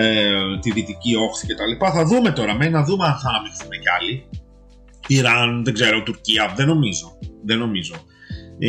ε, 0.00 0.58
τη 0.60 0.70
Δυτική 0.70 1.14
Όχθη 1.14 1.46
κτλ. 1.46 1.86
Θα 1.92 2.04
δούμε 2.04 2.30
τώρα, 2.30 2.54
με 2.54 2.68
να 2.68 2.84
δούμε 2.84 3.04
αν 3.04 3.18
θα 3.18 3.28
αναμειχθούν 3.28 3.70
κι 3.70 3.90
άλλοι. 4.00 4.28
Ιράν, 5.06 5.64
δεν 5.64 5.74
ξέρω, 5.74 6.02
Τουρκία, 6.02 6.52
δεν 6.56 6.66
νομίζω. 6.66 7.18
Δεν 7.44 7.58
νομίζω 7.58 7.94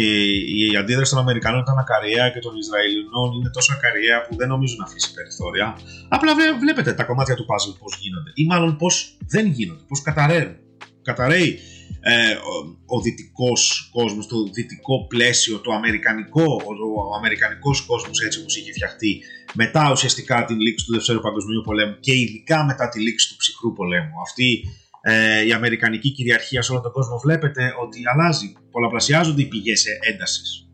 η, 0.01 0.71
η 0.71 0.77
αντίδραση 0.77 1.12
των 1.12 1.19
Αμερικανών 1.19 1.62
ήταν 1.62 1.77
ακαριαία 1.77 2.29
και 2.29 2.39
των 2.39 2.57
Ισραηλινών 2.57 3.27
είναι 3.38 3.50
τόσο 3.50 3.73
ακαριαία 3.73 4.19
που 4.25 4.35
δεν 4.35 4.47
νομίζουν 4.47 4.77
να 4.77 4.83
αφήσει 4.83 5.13
περιθώρια. 5.13 5.77
Απλά 6.09 6.31
βλέπετε 6.59 6.93
τα 6.93 7.03
κομμάτια 7.03 7.35
του 7.35 7.45
puzzle 7.50 7.75
πώς 7.79 7.97
γίνονται, 8.01 8.31
ή 8.33 8.45
μάλλον 8.45 8.77
πώς 8.77 9.17
δεν 9.27 9.45
γίνονται, 9.47 9.83
πώς 9.88 10.01
καταραίουν. 10.01 10.55
Καταραίει 11.01 11.59
ε, 12.01 12.31
ο, 12.31 12.53
ο 12.95 13.01
δυτικός 13.01 13.89
κόσμος, 13.91 14.27
το 14.27 14.43
δυτικό 14.53 15.07
πλαίσιο, 15.07 15.59
το 15.59 15.71
αμερικανικό, 15.71 16.43
ο, 16.43 16.71
ο 17.12 17.15
αμερικανικός 17.17 17.81
κόσμος 17.81 18.21
έτσι 18.21 18.39
όπως 18.39 18.57
είχε 18.57 18.71
φτιαχτεί 18.71 19.21
μετά 19.53 19.91
ουσιαστικά 19.91 20.45
την 20.45 20.59
λήξη 20.59 20.85
του 20.85 20.93
Δευτέρου 20.93 21.19
Παγκοσμίου 21.19 21.62
Πολέμου 21.65 21.97
και 22.00 22.13
ειδικά 22.15 22.65
μετά 22.65 22.89
τη 22.89 23.00
λήξη 23.00 23.29
του 23.29 23.35
ψυχρού 23.35 23.73
πολέμου. 23.73 24.21
Αυτή 24.21 24.63
ε, 25.05 25.45
η 25.45 25.51
αμερικανική 25.51 26.12
κυριαρχία 26.12 26.62
σε 26.62 26.72
όλο 26.72 26.81
τον 26.81 26.91
κόσμο 26.91 27.19
βλέπετε 27.19 27.74
ότι 27.83 28.00
αλλάζει, 28.13 28.53
πολλαπλασιάζονται 28.72 29.41
οι 29.41 29.45
πηγές 29.45 29.86
έντασης 30.12 30.67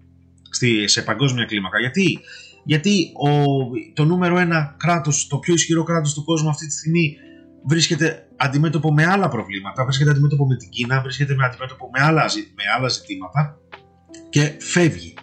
σε 0.86 1.02
παγκόσμια 1.02 1.46
κλίμακα. 1.46 1.80
Γιατί, 1.80 2.20
Γιατί 2.64 3.12
ο, 3.14 3.30
το 3.94 4.06
νούμερο 4.06 4.38
ένα 4.38 4.76
κράτος, 4.78 5.28
το 5.28 5.38
πιο 5.38 5.54
ισχυρό 5.54 5.84
κράτος 5.84 6.14
του 6.14 6.24
κόσμου 6.24 6.50
αυτή 6.50 6.68
τη 6.68 6.74
στιγμή 6.74 7.18
βρίσκεται 7.68 8.28
αντιμέτωπο 8.36 8.94
με 8.94 9.06
άλλα 9.06 9.30
προβλήματα, 9.30 9.84
βρίσκεται 9.84 10.10
αντιμέτωπο 10.10 10.48
με 10.48 10.56
την 10.56 10.70
Κίνα, 10.70 11.02
βρίσκεται 11.02 11.36
με 11.36 11.46
αντιμέτωπο 11.46 11.90
με 11.94 12.04
άλλα, 12.04 12.26
με 12.56 12.64
άλλα 12.78 12.88
ζητήματα 12.88 13.58
και 14.30 14.58
φεύγει. 14.60 15.14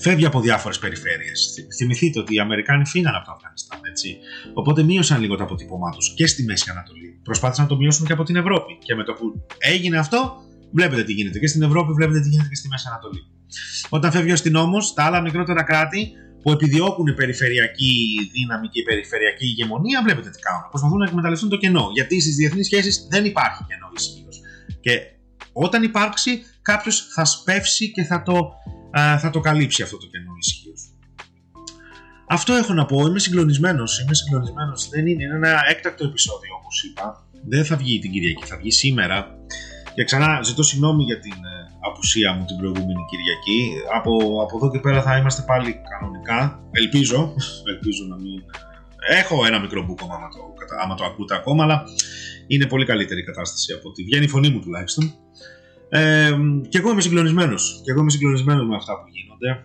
Φεύγει 0.00 0.26
από 0.26 0.40
διάφορες 0.40 0.78
περιφέρειες. 0.78 1.54
Θυμηθείτε 1.76 2.18
ότι 2.18 2.34
οι 2.34 2.38
Αμερικάνοι 2.38 2.86
φύγαν 2.86 3.14
από 3.14 3.26
το 3.26 3.32
Αφγανιστάν, 3.32 3.80
έτσι. 3.90 4.18
Οπότε 4.54 4.82
μείωσαν 4.82 5.20
λίγο 5.20 5.36
το 5.36 5.42
αποτύπωμά 5.42 5.90
τους 5.90 6.14
και 6.14 6.26
στη 6.26 6.44
Μέση 6.44 6.70
Ανατολή 6.70 7.20
προσπάθησαν 7.22 7.64
να 7.64 7.70
το 7.70 7.76
μειώσουν 7.76 8.06
και 8.06 8.12
από 8.12 8.24
την 8.24 8.36
Ευρώπη. 8.36 8.78
Και 8.84 8.94
με 8.94 9.04
το 9.04 9.12
που 9.12 9.46
έγινε 9.58 9.98
αυτό, 9.98 10.42
βλέπετε 10.72 11.02
τι 11.04 11.12
γίνεται 11.12 11.38
και 11.38 11.46
στην 11.46 11.62
Ευρώπη, 11.62 11.92
βλέπετε 11.92 12.20
τι 12.20 12.28
γίνεται 12.28 12.48
και 12.48 12.54
στη 12.54 12.68
Μέση 12.68 12.84
Ανατολή. 12.88 13.22
Όταν 13.88 14.10
φεύγει 14.10 14.30
ο 14.30 14.32
αστυνόμος, 14.32 14.94
τα 14.94 15.04
άλλα 15.04 15.20
μικρότερα 15.20 15.62
κράτη 15.62 16.12
που 16.42 16.50
επιδιώκουν 16.50 17.14
περιφερειακή 17.14 17.92
δύναμη 18.32 18.68
και 18.68 18.82
περιφερειακή 18.82 19.46
ηγεμονία, 19.46 20.02
βλέπετε 20.02 20.30
τι 20.30 20.38
κάνουν. 20.38 20.68
Προσπαθούν 20.70 20.98
να 20.98 21.04
εκμεταλλευτούν 21.04 21.48
το 21.48 21.56
κενό. 21.56 21.90
Γιατί 21.94 22.20
στις 22.20 22.34
διεθνείς 22.36 22.66
σχέσεις 22.66 23.06
δεν 23.10 23.24
υπάρχει 23.24 23.64
κενό 23.68 23.88
ισχύως. 23.96 24.40
Και 24.80 25.00
όταν 25.52 25.82
υπάρξει, 25.82 26.42
κάποιος 26.62 27.08
θα 27.14 27.24
σπεύσει 27.24 27.92
και 27.92 28.02
θα 28.02 28.22
το, 28.22 28.50
θα 28.92 29.30
το 29.32 29.40
καλύψει 29.40 29.82
αυτό 29.82 29.96
το 29.96 30.06
κενό 30.06 30.32
ισχύω. 30.38 30.72
Αυτό 32.28 32.52
έχω 32.52 32.72
να 32.72 32.86
πω. 32.86 33.06
Είμαι 33.06 33.18
συγκλονισμένος. 33.18 34.00
Είμαι 34.00 34.14
συγκλονισμένος. 34.14 34.88
Δεν 34.88 35.06
είναι, 35.06 35.22
είναι 35.22 35.34
ένα 35.34 35.60
έκτακτο 35.68 36.04
επεισόδιο 36.04 36.54
όπως 36.58 36.82
είπα. 36.82 37.24
Δεν 37.48 37.64
θα 37.64 37.76
βγει 37.76 37.98
την 37.98 38.10
Κυριακή, 38.10 38.44
θα 38.46 38.56
βγει 38.56 38.70
σήμερα. 38.70 39.38
Και 39.94 40.04
ξανά 40.04 40.42
ζητώ 40.42 40.62
συγγνώμη 40.62 41.02
για 41.02 41.18
την 41.20 41.32
ε, 41.32 41.76
απουσία 41.80 42.32
μου 42.32 42.44
την 42.44 42.56
προηγούμενη 42.56 43.02
Κυριακή. 43.10 43.60
Από, 43.94 44.42
από 44.42 44.56
εδώ 44.56 44.70
και 44.70 44.78
πέρα 44.78 45.02
θα 45.02 45.16
είμαστε 45.16 45.42
πάλι 45.46 45.80
κανονικά. 45.90 46.60
Ελπίζω, 46.70 47.34
ελπίζω 47.72 48.04
να 48.08 48.16
μην... 48.16 48.38
Ε, 49.08 49.18
έχω 49.18 49.46
ένα 49.46 49.60
μικρό 49.60 49.84
μπούκομα 49.84 50.14
άμα 50.14 50.28
το, 50.28 50.38
άμα 50.82 50.94
το 50.94 51.04
ακούτε 51.04 51.34
ακόμα, 51.34 51.64
αλλά 51.64 51.82
είναι 52.46 52.66
πολύ 52.66 52.84
καλύτερη 52.84 53.20
η 53.20 53.24
κατάσταση 53.24 53.72
από 53.72 53.88
ότι 53.88 54.02
βγαίνει 54.02 54.24
η 54.24 54.28
φωνή 54.28 54.48
μου 54.50 54.60
τουλάχιστον. 54.60 55.14
Ε, 55.90 56.36
και 56.68 56.78
εγώ 56.78 56.90
είμαι 56.90 57.00
συγκλονισμένος. 57.00 57.80
Και 57.84 57.90
εγώ 57.90 58.00
είμαι 58.00 58.10
συγκλονισμένος 58.10 58.66
με 58.66 58.76
αυτά 58.76 58.92
που 58.92 59.08
γίνονται. 59.08 59.64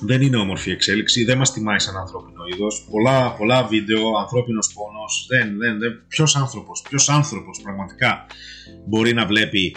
Δεν 0.00 0.22
είναι 0.22 0.36
όμορφη 0.36 0.70
εξέλιξη, 0.70 1.24
δεν 1.24 1.38
μας 1.38 1.52
τιμάει 1.52 1.78
σαν 1.78 1.96
ανθρώπινο 1.96 2.42
είδος. 2.52 2.86
Πολλά, 2.90 3.34
πολλά 3.34 3.64
βίντεο, 3.64 4.16
ανθρώπινος 4.18 4.72
πόνος. 4.72 5.26
Δεν, 5.28 5.56
δεν, 5.58 5.78
δεν. 5.78 6.04
Ποιος 6.08 6.36
άνθρωπος, 6.36 6.82
ποιος 6.88 7.08
άνθρωπος 7.08 7.60
πραγματικά 7.62 8.26
μπορεί 8.86 9.12
να 9.12 9.26
βλέπει 9.26 9.76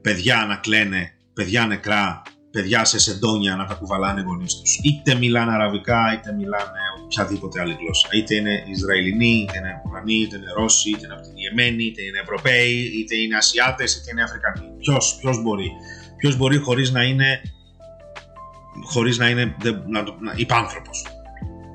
παιδιά 0.00 0.44
να 0.48 0.56
κλαίνε, 0.56 1.10
παιδιά 1.34 1.66
νεκρά, 1.66 2.22
παιδιά 2.50 2.84
σε 2.84 2.98
σεντόνια 2.98 3.56
να 3.56 3.66
τα 3.66 3.74
κουβαλάνε 3.74 4.20
οι 4.20 4.24
γονείς 4.24 4.54
τους. 4.60 4.78
Είτε 4.82 5.14
μιλάνε 5.14 5.52
αραβικά, 5.52 6.14
είτε 6.14 6.32
μιλάνε 6.32 6.78
οποιαδήποτε 7.04 7.60
άλλη 7.60 7.76
γλώσσα. 7.80 8.08
Είτε 8.16 8.34
είναι 8.34 8.64
Ισραηλινοί, 8.74 9.34
είτε 9.42 9.58
είναι 9.58 9.82
Ουκρανοί, 9.86 10.14
είτε 10.14 10.36
είναι 10.36 10.52
Ρώσοι, 10.56 10.90
είτε 10.90 11.04
είναι 11.04 11.14
από 11.14 11.22
την 11.22 11.32
Ιεμένη, 11.36 11.84
είτε 11.84 12.02
είναι 12.02 12.18
Ευρωπαίοι, 12.18 12.76
είτε 12.98 13.16
είναι 13.16 13.36
Ασιάτες, 13.36 13.96
είτε 13.96 14.10
είναι 14.10 14.22
Αφρικανοί. 14.22 14.66
Ποιος 14.78 15.16
ποιος 15.20 15.42
μπορεί. 15.42 15.70
Ποιος 16.16 16.36
μπορεί 16.36 16.56
χωρίς 16.56 16.90
να 16.90 17.02
είναι. 17.02 17.40
χωρίς 18.84 19.18
να 19.18 19.28
είναι 19.28 19.56
να, 19.86 20.02
να, 20.02 20.32
υπάνθρωπος. 20.36 21.06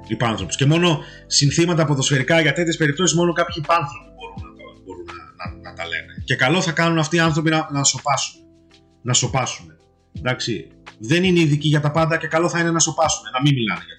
υπάνθρωπος. 0.07 0.55
Και 0.55 0.65
μόνο 0.65 1.00
συνθήματα 1.27 1.86
ποδοσφαιρικά 1.86 2.41
για 2.41 2.53
τέτοιες 2.53 2.77
περιπτώσεις 2.77 3.17
μόνο 3.17 3.31
κάποιοι 3.33 3.55
υπάνθρωποι 3.63 4.09
μπορούν, 4.15 4.38
να, 4.41 4.81
μπορούν 4.83 5.05
να, 5.05 5.13
να, 5.39 5.69
να, 5.69 5.75
τα 5.75 5.88
λένε. 5.88 6.13
Και 6.25 6.36
καλό 6.36 6.62
θα 6.62 6.71
κάνουν 6.71 6.98
αυτοί 6.98 7.15
οι 7.15 7.19
άνθρωποι 7.19 7.50
να, 7.50 7.67
να 7.71 7.83
σοπάσουν. 7.83 8.41
Να 9.01 9.13
σοπάσουν. 9.13 9.65
Εντάξει. 10.17 10.67
Δεν 11.00 11.24
είναι 11.24 11.39
ειδικοί 11.39 11.67
για 11.67 11.81
τα 11.81 11.91
πάντα 11.91 12.17
και 12.17 12.27
καλό 12.27 12.50
θα 12.50 12.59
είναι 12.59 12.71
να 12.71 12.79
σοπάσουν, 12.79 13.24
να 13.33 13.41
μην 13.41 13.53
μιλάνε 13.53 13.83
για 13.86 13.98
τα 13.98 13.99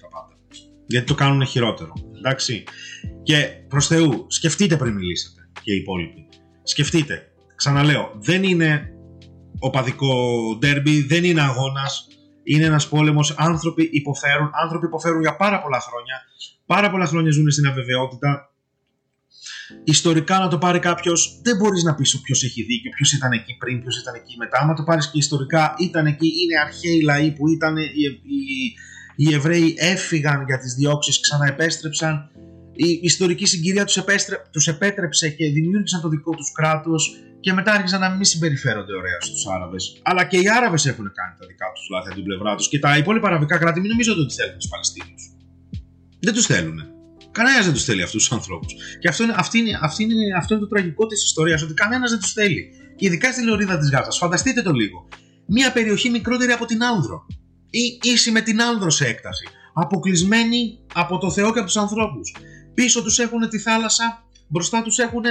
Γιατί 0.91 1.05
το 1.07 1.15
κάνουν 1.15 1.45
χειρότερο. 1.45 1.93
Εντάξει. 2.17 2.63
Και 3.23 3.47
προς 3.67 3.87
Θεού, 3.87 4.25
σκεφτείτε 4.29 4.77
πριν 4.77 4.93
μιλήσετε 4.93 5.49
και 5.63 5.73
οι 5.73 5.75
υπόλοιποι. 5.75 6.27
Σκεφτείτε. 6.63 7.31
Ξαναλέω, 7.55 8.11
δεν 8.15 8.43
είναι 8.43 8.89
οπαδικό 9.59 10.15
ντέρμπι, 10.59 11.01
δεν 11.01 11.23
είναι 11.23 11.41
αγώνας. 11.41 12.07
Είναι 12.43 12.65
ένας 12.65 12.87
πόλεμος. 12.89 13.35
Άνθρωποι 13.37 13.89
υποφέρουν. 13.91 14.49
Άνθρωποι 14.63 14.85
υποφέρουν 14.85 15.21
για 15.21 15.35
πάρα 15.35 15.61
πολλά 15.61 15.79
χρόνια. 15.79 16.15
Πάρα 16.65 16.91
πολλά 16.91 17.05
χρόνια 17.05 17.31
ζουν 17.31 17.51
στην 17.51 17.67
αβεβαιότητα 17.67 18.51
ιστορικά 19.83 20.39
να 20.39 20.47
το 20.47 20.57
πάρει 20.57 20.79
κάποιος, 20.79 21.39
δεν 21.43 21.57
μπορείς 21.57 21.83
να 21.83 21.95
πεις 21.95 22.21
ποιος 22.21 22.43
έχει 22.43 22.63
δίκιο, 22.63 22.91
ποιος 22.95 23.13
ήταν 23.13 23.31
εκεί 23.31 23.57
πριν, 23.57 23.81
ποιος 23.81 24.01
ήταν 24.01 24.13
εκεί 24.15 24.37
μετά. 24.37 24.59
Άμα 24.61 24.73
το 24.73 24.83
πάρεις 24.83 25.11
και 25.11 25.17
ιστορικά, 25.17 25.75
ήταν 25.77 26.05
εκεί, 26.05 26.27
είναι 26.27 26.59
αρχαίοι 26.65 27.01
λαοί 27.01 27.31
που 27.31 27.47
ήταν 27.47 27.77
οι, 27.77 27.83
οι, 28.23 28.75
οι 29.21 29.33
Εβραίοι 29.33 29.75
έφυγαν 29.77 30.43
για 30.47 30.59
τις 30.59 30.73
διώξεις, 30.73 31.19
ξαναεπέστρεψαν. 31.19 32.31
Η 32.73 32.99
ιστορική 33.01 33.45
συγκυρία 33.45 33.85
τους 33.85 33.97
τους 34.51 34.67
επέτρεψε 34.67 35.29
και 35.29 35.49
δημιούργησαν 35.49 36.01
το 36.01 36.09
δικό 36.09 36.31
τους 36.31 36.51
κράτος 36.51 37.15
και 37.39 37.53
μετά 37.53 37.71
άρχισαν 37.71 37.99
να 37.99 38.09
μην 38.09 38.23
συμπεριφέρονται 38.23 38.95
ωραία 38.95 39.19
στους 39.21 39.45
Άραβες. 39.47 39.99
Αλλά 40.01 40.25
και 40.25 40.37
οι 40.37 40.49
Άραβες 40.57 40.85
έχουν 40.85 41.11
κάνει 41.13 41.33
τα 41.39 41.45
δικά 41.47 41.65
τους 41.75 41.87
λάθη 41.91 42.07
από 42.07 42.15
την 42.15 42.23
πλευρά 42.23 42.55
τους 42.55 42.67
και 42.67 42.79
τα 42.79 42.97
υπόλοιπα 42.97 43.27
αραβικά 43.27 43.57
κράτη 43.57 43.79
μην 43.79 43.89
νομίζω 43.89 44.11
ότι 44.13 44.33
θέλουν 44.33 44.57
τους 44.57 44.67
Παλαιστίνιου. 44.67 45.15
Δεν 46.19 46.33
τους 46.33 46.45
θέλουν. 46.45 46.77
Κανένας 47.31 47.65
δεν 47.65 47.73
τους 47.73 47.83
θέλει 47.83 48.01
αυτούς 48.01 48.23
τους 48.23 48.31
ανθρώπους. 48.37 48.73
Και 48.99 49.07
αυτό 49.07 49.23
είναι, 49.23 49.33
αυτή 49.37 49.57
είναι, 49.59 49.79
αυτή 49.81 50.03
είναι, 50.03 50.37
αυτό 50.37 50.53
είναι 50.53 50.63
το 50.63 50.69
τραγικό 50.69 51.05
της 51.05 51.23
ιστορίας, 51.23 51.61
ότι 51.61 51.73
κανένας 51.73 52.09
δεν 52.11 52.19
τους 52.19 52.33
θέλει. 52.33 52.69
Και 52.95 53.05
ειδικά 53.05 53.31
στη 53.31 53.43
λωρίδα 53.43 53.77
της 53.77 53.89
Γάζας. 53.89 54.17
Φανταστείτε 54.17 54.61
το 54.61 54.71
λίγο. 54.71 55.07
Μια 55.45 55.71
περιοχή 55.71 56.09
μικρότερη 56.09 56.51
από 56.51 56.65
την 56.65 56.83
Άνδρο. 56.83 57.25
Ή 57.73 57.99
ίση 58.03 58.31
με 58.31 58.41
την 58.41 58.61
Άνδρος 58.61 58.95
σε 58.95 59.05
έκταση. 59.07 59.47
Αποκλεισμένη 59.73 60.79
από 60.93 61.17
το 61.17 61.31
Θεό 61.31 61.53
και 61.53 61.59
από 61.59 61.67
τους 61.67 61.77
ανθρώπους. 61.77 62.35
Πίσω 62.73 63.03
τους 63.03 63.19
έχουν 63.19 63.49
τη 63.49 63.59
θάλασσα, 63.59 64.23
μπροστά 64.47 64.81
τους 64.81 64.97
έχουν 64.97 65.23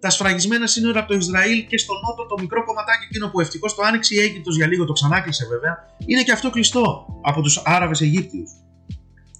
τα 0.00 0.10
σφραγισμένα 0.10 0.66
σύνορα 0.66 1.00
από 1.00 1.08
το 1.08 1.16
Ισραήλ 1.16 1.66
και 1.66 1.78
στο 1.78 1.94
νότο 2.06 2.26
το 2.26 2.36
μικρό 2.40 2.64
κομματάκι 2.64 3.04
εκείνο 3.10 3.28
που 3.28 3.40
ευτυχώς 3.40 3.74
το 3.74 3.82
άνοιξε 3.82 4.14
η 4.14 4.18
Αίγυπτος 4.18 4.56
για 4.56 4.66
λίγο, 4.66 4.84
το 4.84 4.92
ξανάκλεισε 4.92 5.46
βέβαια, 5.46 5.76
είναι 6.06 6.22
και 6.22 6.32
αυτό 6.32 6.50
κλειστό 6.50 7.06
από 7.22 7.40
τους 7.40 7.62
Άραβες 7.64 8.00
Αιγύπτιους. 8.00 8.50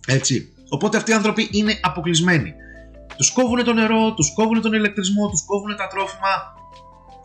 Έτσι. 0.06 0.52
Οπότε 0.68 0.96
αυτοί 0.96 1.10
οι 1.10 1.14
άνθρωποι 1.14 1.48
είναι 1.52 1.78
αποκλεισμένοι. 1.82 2.54
Τους 3.16 3.32
κόβουν 3.32 3.64
το 3.64 3.72
νερό, 3.72 4.14
τους 4.14 4.34
κόβουν 4.34 4.60
τον 4.60 4.72
ηλεκτρισμό, 4.72 5.28
τους 5.28 5.44
κόβουν 5.44 5.76
τα 5.76 5.86
τρόφιμα. 5.86 6.55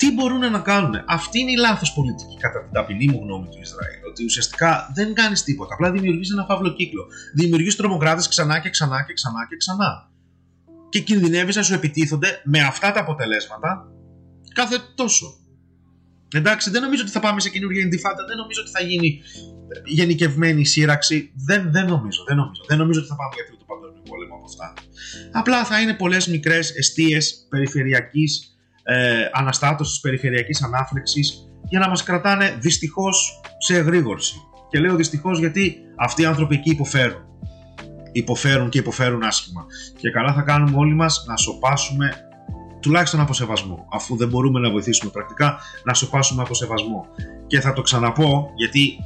Τι 0.02 0.12
μπορούν 0.12 0.52
να 0.52 0.60
κάνουν. 0.60 0.94
Αυτή 1.08 1.40
είναι 1.40 1.52
η 1.52 1.56
λάθος 1.56 1.94
πολιτική, 1.94 2.38
κατά 2.40 2.64
την 2.64 2.72
ταπεινή 2.72 3.08
μου 3.12 3.20
γνώμη 3.24 3.48
του 3.48 3.60
Ισραήλ. 3.62 4.00
Ότι 4.10 4.24
ουσιαστικά 4.24 4.92
δεν 4.94 5.14
κάνεις 5.14 5.44
τίποτα. 5.44 5.74
Απλά 5.74 5.92
δημιουργείς 5.92 6.32
ένα 6.32 6.46
φαύλο 6.46 6.74
κύκλο. 6.74 7.06
Δημιουργείς 7.34 7.76
τρομοκράτες 7.76 8.28
ξανά 8.28 8.60
και 8.60 8.70
ξανά 8.70 9.04
και 9.08 9.14
ξανά 9.14 9.48
και 9.50 9.56
ξανά. 9.56 10.12
Και 10.90 11.00
κινδυνεύεις 11.00 11.56
να 11.56 11.64
σου 11.64 11.74
επιτίθονται 11.74 12.42
με 12.44 12.60
αυτά 12.60 12.92
τα 12.92 13.00
αποτελέσματα 13.00 13.92
κάθε 14.54 14.78
τόσο. 14.96 15.26
Εντάξει, 16.34 16.70
δεν 16.70 16.82
νομίζω 16.82 17.02
ότι 17.02 17.12
θα 17.12 17.20
πάμε 17.20 17.40
σε 17.40 17.50
καινούργια 17.50 17.84
εντυφάντα, 17.84 18.26
δεν 18.26 18.38
νομίζω 18.38 18.62
ότι 18.62 18.72
θα 18.72 18.82
γίνει 18.82 19.22
γενικευμένη 19.86 20.66
σύραξη. 20.66 21.32
Δεν, 21.46 21.72
δεν 21.72 21.86
νομίζω, 21.86 22.24
δεν 22.28 22.36
νομίζω. 22.36 22.62
Δεν 22.68 22.78
νομίζω 22.78 23.00
ότι 23.00 23.10
θα 23.10 23.16
πάμε 23.16 23.32
για 23.36 23.46
τρίτο 23.46 23.66
παγκόσμιο 23.66 24.02
πόλεμο 24.10 24.36
από 24.36 24.46
αυτά. 24.46 24.74
Απλά 25.32 25.66
θα 25.66 25.82
είναι 25.82 25.94
πολλές 25.94 26.28
μικρές 26.28 26.76
αιστείες 26.76 27.48
περιφερειακής 27.50 28.52
ε, 28.84 29.30
αναστάτωσης, 29.32 30.00
περιφερειακής 30.00 30.64
ανάφλεξης 30.64 31.52
για 31.70 31.80
να 31.80 31.90
μας 31.90 32.04
κρατάνε 32.04 32.58
δυστυχώς 32.60 33.42
σε 33.58 33.76
εγρήγορση. 33.76 34.36
Και 34.70 34.80
λέω 34.80 34.96
δυστυχώς 34.96 35.40
γιατί 35.40 35.78
αυτοί 35.98 36.22
οι 36.22 36.26
άνθρωποι 36.26 36.56
εκεί 36.56 36.70
υποφέρουν. 36.70 37.22
Υποφέρουν 38.12 38.70
και 38.70 38.78
υποφέρουν 38.78 39.24
άσχημα. 39.24 39.66
Και 39.98 40.10
καλά 40.10 40.34
θα 40.34 40.42
κάνουμε 40.42 40.78
όλοι 40.78 40.94
μας 40.94 41.26
να 41.28 41.38
σοπάσουμε 41.38 42.12
τουλάχιστον 42.82 43.20
από 43.20 43.34
σεβασμό. 43.34 43.88
Αφού 43.92 44.16
δεν 44.18 44.28
μπορούμε 44.28 44.60
να 44.60 44.70
βοηθήσουμε 44.70 45.12
πρακτικά, 45.12 45.60
να 45.84 45.94
σοπάσουμε 45.94 46.42
από 46.42 46.54
σεβασμό. 46.54 47.06
Και 47.48 47.60
θα 47.60 47.74
το 47.74 47.82
ξαναπώ 47.82 48.52
γιατί 48.56 48.98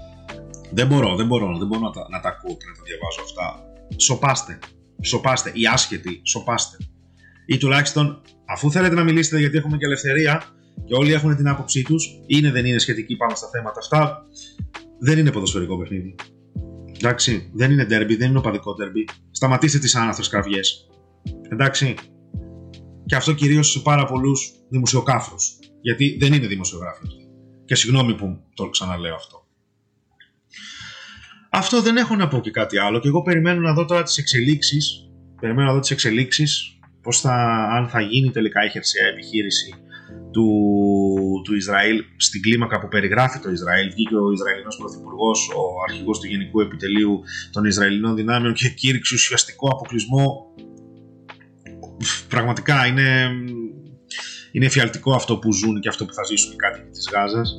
δεν 0.72 0.88
μπορώ, 0.88 1.16
δεν 1.16 1.26
μπορώ, 1.26 1.58
δεν 1.58 1.68
μπορώ 1.68 1.82
να 1.82 1.92
τα, 1.92 2.08
να 2.10 2.20
τα 2.20 2.30
ακούω 2.30 2.58
και 2.58 2.66
να 2.68 2.76
τα 2.76 2.82
διαβάζω 2.86 3.22
αυτά. 3.24 3.64
Σοπάστε. 3.96 4.60
Σοπάστε. 5.02 5.52
Οι 5.54 5.68
άσχετοι, 5.68 6.22
σοπάστε. 6.24 6.78
Ή 7.46 7.58
τουλάχιστον, 7.58 8.22
αφού 8.46 8.72
θέλετε 8.72 8.96
να 8.96 9.04
μιλήσετε 9.04 9.40
γιατί 9.40 9.58
έχουμε 9.58 9.78
και 9.78 9.86
ελευθερία 9.86 10.44
και 10.86 10.94
όλοι 10.94 11.14
έχουν 11.14 11.36
την 11.36 11.48
άποψή 11.48 11.84
τους, 11.84 12.20
είναι 12.26 12.52
δεν 12.52 12.66
είναι 12.66 12.78
σχετικοί 12.80 13.16
πάνω 13.16 13.36
στα 13.36 13.48
θέματα 13.48 13.80
αυτά, 13.80 14.26
δεν 15.00 15.18
είναι 15.18 15.32
ποδοσφαιρικό 15.32 15.78
παιχνίδι. 15.78 16.16
Εντάξει, 16.98 17.52
δεν 17.54 17.72
είναι 17.72 17.84
derby, 17.84 18.18
δεν 18.18 18.30
είναι 18.30 18.38
οπαδικό 18.38 18.72
derby. 18.72 19.14
Σταματήστε 19.32 19.80
τις 19.80 19.96
άναθε 19.96 20.24
κραυγές. 20.30 20.88
Εντάξει. 21.50 21.96
Και 23.06 23.16
αυτό 23.16 23.34
κυρίως 23.34 23.72
σε 23.72 23.80
πάρα 23.80 24.06
πολλούς 24.06 24.52
δημοσιοκάφρου. 24.70 25.36
Γιατί 25.82 26.18
δεν 26.20 26.34
είναι 26.34 26.48
δημοσιογράφοι. 26.48 27.08
Και 27.66 27.76
συγγνώμη 27.76 28.16
που 28.16 28.44
το 28.54 28.70
ξαναλέω 28.70 29.16
αυτό. 29.16 29.48
Αυτό 31.52 31.82
δεν 31.82 31.98
έχω 31.98 32.16
να 32.16 32.28
πω 32.28 32.40
και 32.40 32.52
κάτι 32.52 32.78
άλλο 32.78 33.00
και 33.00 33.08
εγώ 33.08 33.22
περιμένω 33.22 33.62
να 33.62 33.74
δω 33.74 33.86
τώρα 33.86 34.04
τις 34.04 34.18
εξελίξεις 34.18 35.06
περιμένω 35.40 35.68
να 35.68 35.74
δω 35.74 35.80
τις 35.80 35.92
εξελίξεις 35.92 36.75
πώς 37.06 37.22
θα, 37.22 37.36
αν 37.78 37.88
θα 37.90 38.02
γίνει 38.02 38.32
τελικά 38.32 38.66
η 38.66 38.70
χερσαία 38.70 39.08
επιχείρηση 39.08 39.74
του, 40.32 40.48
του 41.44 41.56
Ισραήλ 41.56 42.04
στην 42.18 42.42
κλίμακα 42.42 42.80
που 42.80 42.88
περιγράφει 42.88 43.40
το 43.40 43.50
Ισραήλ 43.52 43.90
βγήκε 43.92 44.16
ο 44.16 44.32
Ισραηλινός 44.32 44.78
Πρωθυπουργός, 44.78 45.50
ο 45.50 45.62
αρχηγός 45.90 46.20
του 46.20 46.28
Γενικού 46.28 46.62
Επιτελείου 46.62 47.22
των 47.52 47.66
Ισραηλινών 47.66 48.16
Δυνάμεων 48.16 48.54
και 48.54 48.70
κήρυξε 48.70 49.14
ουσιαστικό 49.16 49.68
αποκλεισμό 49.72 50.54
πραγματικά 52.30 52.86
είναι, 52.86 53.08
είναι 54.52 54.66
εφιαλτικό 54.66 55.14
αυτό 55.14 55.38
που 55.38 55.54
ζουν 55.54 55.80
και 55.80 55.90
αυτό 55.90 56.06
που 56.06 56.14
θα 56.14 56.24
ζήσουν 56.24 56.52
οι 56.52 56.56
κάτοικοι 56.56 56.90
της 56.90 57.10
Γάζας 57.14 57.56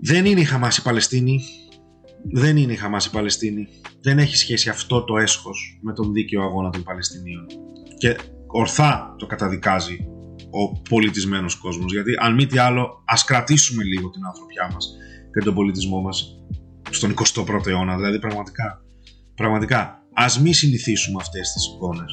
δεν 0.00 0.24
είναι 0.24 0.40
η 0.40 0.44
Χαμάς 0.44 0.76
η 0.76 0.82
Παλαιστίνη 0.82 1.40
δεν 2.32 2.56
είναι 2.56 2.72
η 2.72 2.76
Χαμάς 2.76 3.06
η 3.06 3.10
Παλαιστίνη. 3.10 3.68
Δεν 4.00 4.18
έχει 4.18 4.36
σχέση 4.36 4.68
αυτό 4.68 5.04
το 5.04 5.16
έσχος 5.16 5.78
με 5.82 5.92
τον 5.92 6.12
δίκαιο 6.12 6.42
αγώνα 6.42 6.70
των 6.70 6.82
Παλαιστινίων. 6.82 7.46
Και 7.98 8.16
ορθά 8.46 9.14
το 9.18 9.26
καταδικάζει 9.26 10.06
ο 10.50 10.80
πολιτισμένος 10.88 11.54
κόσμος. 11.54 11.92
Γιατί 11.92 12.12
αν 12.20 12.34
μη 12.34 12.46
τι 12.46 12.58
άλλο, 12.58 13.02
ας 13.04 13.24
κρατήσουμε 13.24 13.84
λίγο 13.84 14.10
την 14.10 14.24
ανθρωπιά 14.24 14.70
μας 14.72 14.88
και 15.32 15.40
τον 15.44 15.54
πολιτισμό 15.54 16.00
μας 16.00 16.38
στον 16.90 17.14
21ο 17.14 17.66
αιώνα. 17.66 17.96
Δηλαδή 17.96 18.18
πραγματικά 18.18 18.84
Πραγματικά, 19.34 20.02
ας 20.12 20.40
μη 20.40 20.52
συνηθίσουμε 20.52 21.18
αυτές 21.20 21.52
τις 21.52 21.66
εικόνες 21.66 22.12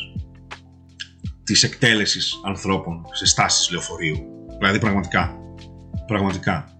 της 1.43 1.63
εκτέλεσης 1.63 2.41
ανθρώπων 2.45 3.05
σε 3.11 3.25
στάσεις 3.25 3.71
λεωφορείου. 3.71 4.17
Δηλαδή 4.57 4.79
πραγματικά, 4.79 5.35
πραγματικά. 6.07 6.70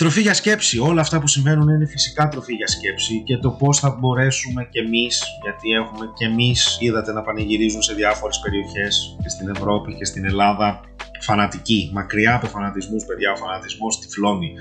Τροφή 0.00 0.20
για 0.20 0.34
σκέψη. 0.34 0.78
Όλα 0.78 1.00
αυτά 1.00 1.20
που 1.20 1.26
συμβαίνουν 1.26 1.68
είναι 1.68 1.86
φυσικά 1.86 2.28
τροφή 2.28 2.54
για 2.54 2.66
σκέψη 2.66 3.22
και 3.22 3.36
το 3.36 3.50
πώς 3.50 3.78
θα 3.78 3.96
μπορέσουμε 3.98 4.68
κι 4.70 4.78
εμείς, 4.78 5.22
γιατί 5.42 5.70
έχουμε 5.70 6.04
κι 6.14 6.24
εμείς, 6.24 6.76
είδατε 6.80 7.12
να 7.12 7.22
πανηγυρίζουν 7.22 7.82
σε 7.82 7.94
διάφορες 7.94 8.40
περιοχές 8.44 9.16
και 9.22 9.28
στην 9.28 9.48
Ευρώπη 9.48 9.94
και 9.94 10.04
στην 10.04 10.24
Ελλάδα, 10.24 10.80
φανατικοί, 11.20 11.90
μακριά 11.92 12.34
από 12.34 12.46
φανατισμούς, 12.46 13.04
παιδιά, 13.04 13.32
ο 13.32 13.36
φανατισμός 13.36 14.00
τυφλώνει. 14.00 14.52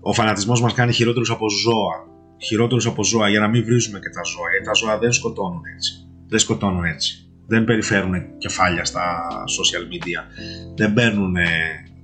Ο 0.00 0.12
φανατισμός 0.12 0.60
μας 0.60 0.72
κάνει 0.74 0.92
χειρότερους 0.92 1.30
από 1.30 1.46
ζώα. 1.50 1.96
Χειρότερους 2.42 2.86
από 2.86 3.04
ζώα 3.04 3.28
για 3.28 3.40
να 3.40 3.48
μην 3.48 3.64
βρίζουμε 3.64 3.98
και 3.98 4.10
τα 4.10 4.22
ζώα, 4.22 4.50
γιατί 4.50 4.66
τα 4.66 4.72
ζώα 4.72 4.98
δεν 4.98 5.12
σκοτώνουν 5.12 5.62
έτσι. 5.74 5.92
Δεν 6.28 6.38
σκοτώνουν 6.38 6.84
έτσι. 6.84 7.30
Δεν 7.46 7.64
περιφέρουν 7.64 8.38
κεφάλια 8.38 8.84
στα 8.84 9.26
social 9.56 9.84
media. 9.92 10.20
Δεν 10.76 10.92
παίρνουν 10.92 11.36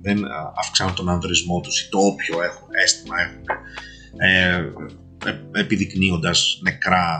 δεν 0.03 0.17
αυξάνουν 0.59 0.95
τον 0.95 1.09
ανδρισμό 1.09 1.59
τους 1.59 1.81
ή 1.81 1.89
το 1.89 1.97
όποιο 1.97 2.43
έχουν, 2.43 2.67
αίσθημα 2.83 3.15
έχουν, 3.21 3.43
ε, 4.17 4.71
ε, 5.29 5.59
επιδεικνύοντας 5.59 6.59
νεκρά 6.61 7.17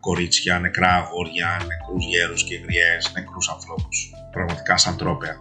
κορίτσια, 0.00 0.58
νεκρά 0.58 0.94
αγόρια, 0.94 1.60
νεκρούς 1.66 2.04
γέρους 2.06 2.44
και 2.44 2.54
γριές, 2.54 3.12
νεκρούς 3.14 3.48
ανθρώπους. 3.48 4.12
Πραγματικά 4.32 4.76
σαν 4.76 4.96
τρόπια. 4.96 5.36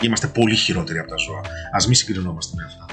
Είμαστε 0.00 0.26
πολύ 0.26 0.54
χειρότεροι 0.54 0.98
από 0.98 1.08
τα 1.08 1.16
ζώα. 1.16 1.40
Ας 1.72 1.86
μην 1.86 1.94
συγκρινόμαστε 1.94 2.52
με 2.56 2.64
αυτά. 2.64 2.86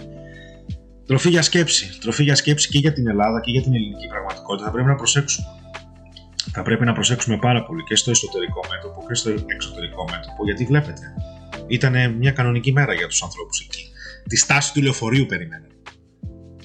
Τροφή 1.06 1.30
για 1.30 1.42
σκέψη. 1.42 2.00
Τροφή 2.00 2.24
για 2.24 2.36
σκέψη 2.36 2.70
και 2.70 2.78
για 2.78 2.94
την 2.94 3.08
Ελλάδα 3.08 3.40
και 3.42 3.52
για 3.52 3.62
την 3.62 3.74
ελληνική 3.74 4.08
πραγματικότητα. 4.08 4.66
Θα 4.66 4.72
πρέπει 4.72 4.88
να 4.88 4.96
προσέξουμε. 4.96 5.48
Θα 6.54 6.62
πρέπει 6.62 6.86
να 6.86 6.94
προσέξουμε 6.94 7.38
πάρα 7.38 7.64
πολύ 7.64 7.84
και 7.84 7.96
στο 7.96 8.12
εσωτερικό 8.12 8.60
μέτωπο 8.70 9.06
και 9.08 9.14
στο 9.14 9.30
εξωτερικό 9.30 10.04
μέτωπο, 10.12 10.44
γιατί 10.44 10.66
βλέπετε, 10.66 11.14
ήταν 11.72 12.16
μια 12.18 12.32
κανονική 12.32 12.72
μέρα 12.72 12.94
για 12.94 13.08
τους 13.08 13.24
ανθρώπους 13.24 13.60
εκεί. 13.60 13.84
Τη 14.28 14.36
στάση 14.36 14.74
του 14.74 14.82
λεωφορείου 14.82 15.26
περιμένουν. 15.26 15.72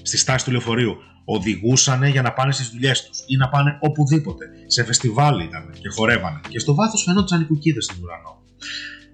Στη 0.02 0.16
στάση 0.16 0.44
του 0.44 0.50
λεωφορείου 0.50 0.96
οδηγούσαν 1.24 2.04
για 2.04 2.22
να 2.22 2.32
πάνε 2.32 2.52
στις 2.52 2.68
δουλειές 2.68 3.04
τους 3.04 3.18
ή 3.26 3.36
να 3.36 3.48
πάνε 3.48 3.78
οπουδήποτε. 3.80 4.44
Σε 4.66 4.84
φεστιβάλ 4.84 5.40
ήταν 5.40 5.70
και 5.80 5.88
χορεύανε. 5.88 6.40
Και 6.48 6.58
στο 6.58 6.74
βάθος 6.74 7.02
φαινόταν 7.02 7.40
οι 7.40 7.44
κουκίδες 7.44 7.84
στον 7.84 7.96
ουρανό. 8.02 8.42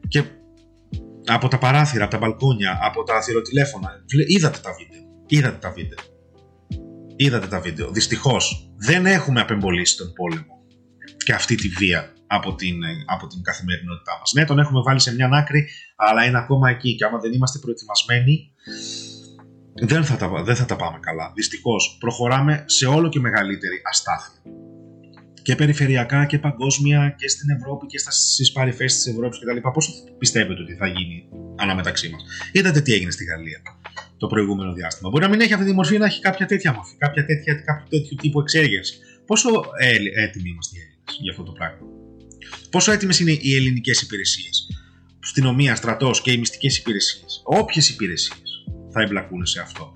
Και 0.09 0.23
από 1.27 1.49
τα 1.49 1.59
παράθυρα, 1.59 2.05
από 2.05 2.13
τα 2.13 2.19
μπαλκόνια, 2.19 2.79
από 2.83 3.03
τα 3.03 3.23
θηροτηλέφωνα, 3.23 3.91
είδατε 4.27 4.59
τα 4.59 4.71
βίντεο. 4.79 5.03
Είδατε 5.27 5.57
τα 5.57 5.71
βίντεο. 5.71 5.99
Είδατε 7.17 7.47
τα 7.47 7.61
βίντεο. 7.61 7.91
Δυστυχώς 7.91 8.73
δεν 8.77 9.07
έχουμε 9.07 9.41
απεμπολίσει 9.41 9.97
τον 9.97 10.13
πόλεμο 10.13 10.65
και 11.25 11.33
αυτή 11.33 11.55
τη 11.55 11.69
βία 11.69 12.12
από 12.37 12.55
την, 12.55 12.77
από 13.07 13.27
την 13.27 13.43
καθημερινότητά 13.43 14.13
μας. 14.19 14.33
Ναι, 14.33 14.45
τον 14.45 14.59
έχουμε 14.59 14.81
βάλει 14.83 15.01
σε 15.01 15.15
μια 15.15 15.29
άκρη, 15.33 15.69
αλλά 15.97 16.25
είναι 16.25 16.39
ακόμα 16.39 16.71
εκεί 16.71 16.95
και 16.97 17.05
άμα 17.05 17.19
δεν 17.19 17.33
είμαστε 17.33 17.59
προετοιμασμένοι, 17.59 18.53
δεν 19.75 20.05
θα 20.05 20.17
τα, 20.17 20.43
δεν 20.43 20.57
θα 20.57 20.65
τα 20.65 20.77
πάμε 20.77 20.99
καλά. 21.01 21.33
Δυστυχώς, 21.35 21.97
προχωράμε 22.01 22.65
σε 22.67 22.87
όλο 22.87 23.09
και 23.09 23.21
μεγαλύτερη 23.21 23.83
αστάθεια. 23.91 24.41
Και 25.43 25.55
περιφερειακά 25.55 26.27
και 26.27 26.39
παγκόσμια 26.39 27.15
και 27.19 27.29
στην 27.29 27.51
Ευρώπη 27.51 27.87
και 27.87 27.99
στις 27.99 28.53
παρυφέ 28.53 28.85
της 28.85 29.07
Ευρώπης 29.07 29.39
κτλ. 29.39 29.69
Πώς 29.73 30.05
πιστεύετε 30.19 30.63
ότι 30.63 30.75
θα 30.75 30.87
γίνει 30.87 31.29
αναμεταξύ 31.57 32.11
μας; 32.11 32.23
Είδατε 32.53 32.81
τι 32.81 32.93
έγινε 32.93 33.11
στη 33.11 33.25
Γαλλία 33.25 33.61
το 34.17 34.27
προηγούμενο 34.27 34.73
διάστημα. 34.73 35.11
Μπορεί 35.11 35.23
να 35.23 35.31
μην 35.31 35.41
έχει 35.41 35.53
αυτή 35.53 35.67
τη 35.67 35.73
μορφή, 35.73 35.99
να 35.99 36.07
έχει 36.07 36.21
κάποια 36.21 36.47
τέτοια 36.47 36.73
μορφή, 36.73 36.97
κάποια 36.97 37.25
τέτοια, 37.25 37.55
κάποιο 37.55 37.87
τέτοιο 37.89 38.17
τύπου 38.17 38.41
εξέγερση. 38.41 38.99
Πόσο 39.27 39.49
έτοιμοι 40.25 40.49
είμαστε 40.49 40.79
για 41.21 41.31
αυτό 41.31 41.43
το 41.43 41.53
πράγμα; 41.53 41.87
Πόσο 42.71 42.93
έτοιμες 42.93 43.21
είναι 43.21 43.39
οι 43.41 43.55
ελληνικές 43.57 44.03
υπηρεσίες, 44.03 44.67
αστυνομία, 45.23 45.75
στρατός 45.75 46.21
και 46.21 46.33
οι 46.33 46.39
μυστικές 46.39 46.79
υπηρεσίες, 46.79 47.43
όποιες 47.45 47.89
υπηρεσίες 47.89 48.65
θα 48.91 49.03
εμπλακούν 49.03 49.47
σε 49.47 49.61
αυτό; 49.61 49.93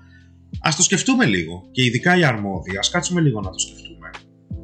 Α 0.59 0.69
το 0.75 0.83
σκεφτούμε 0.83 1.25
λίγο 1.25 1.69
και 1.71 1.83
ειδικά 1.83 2.17
οι 2.17 2.23
αρμόδιοι, 2.23 2.77
ας 2.77 2.89
κάτσουμε 2.89 3.21
λίγο 3.21 3.41
να 3.41 3.49
το 3.49 3.59
σκεφτούμε. 3.59 4.09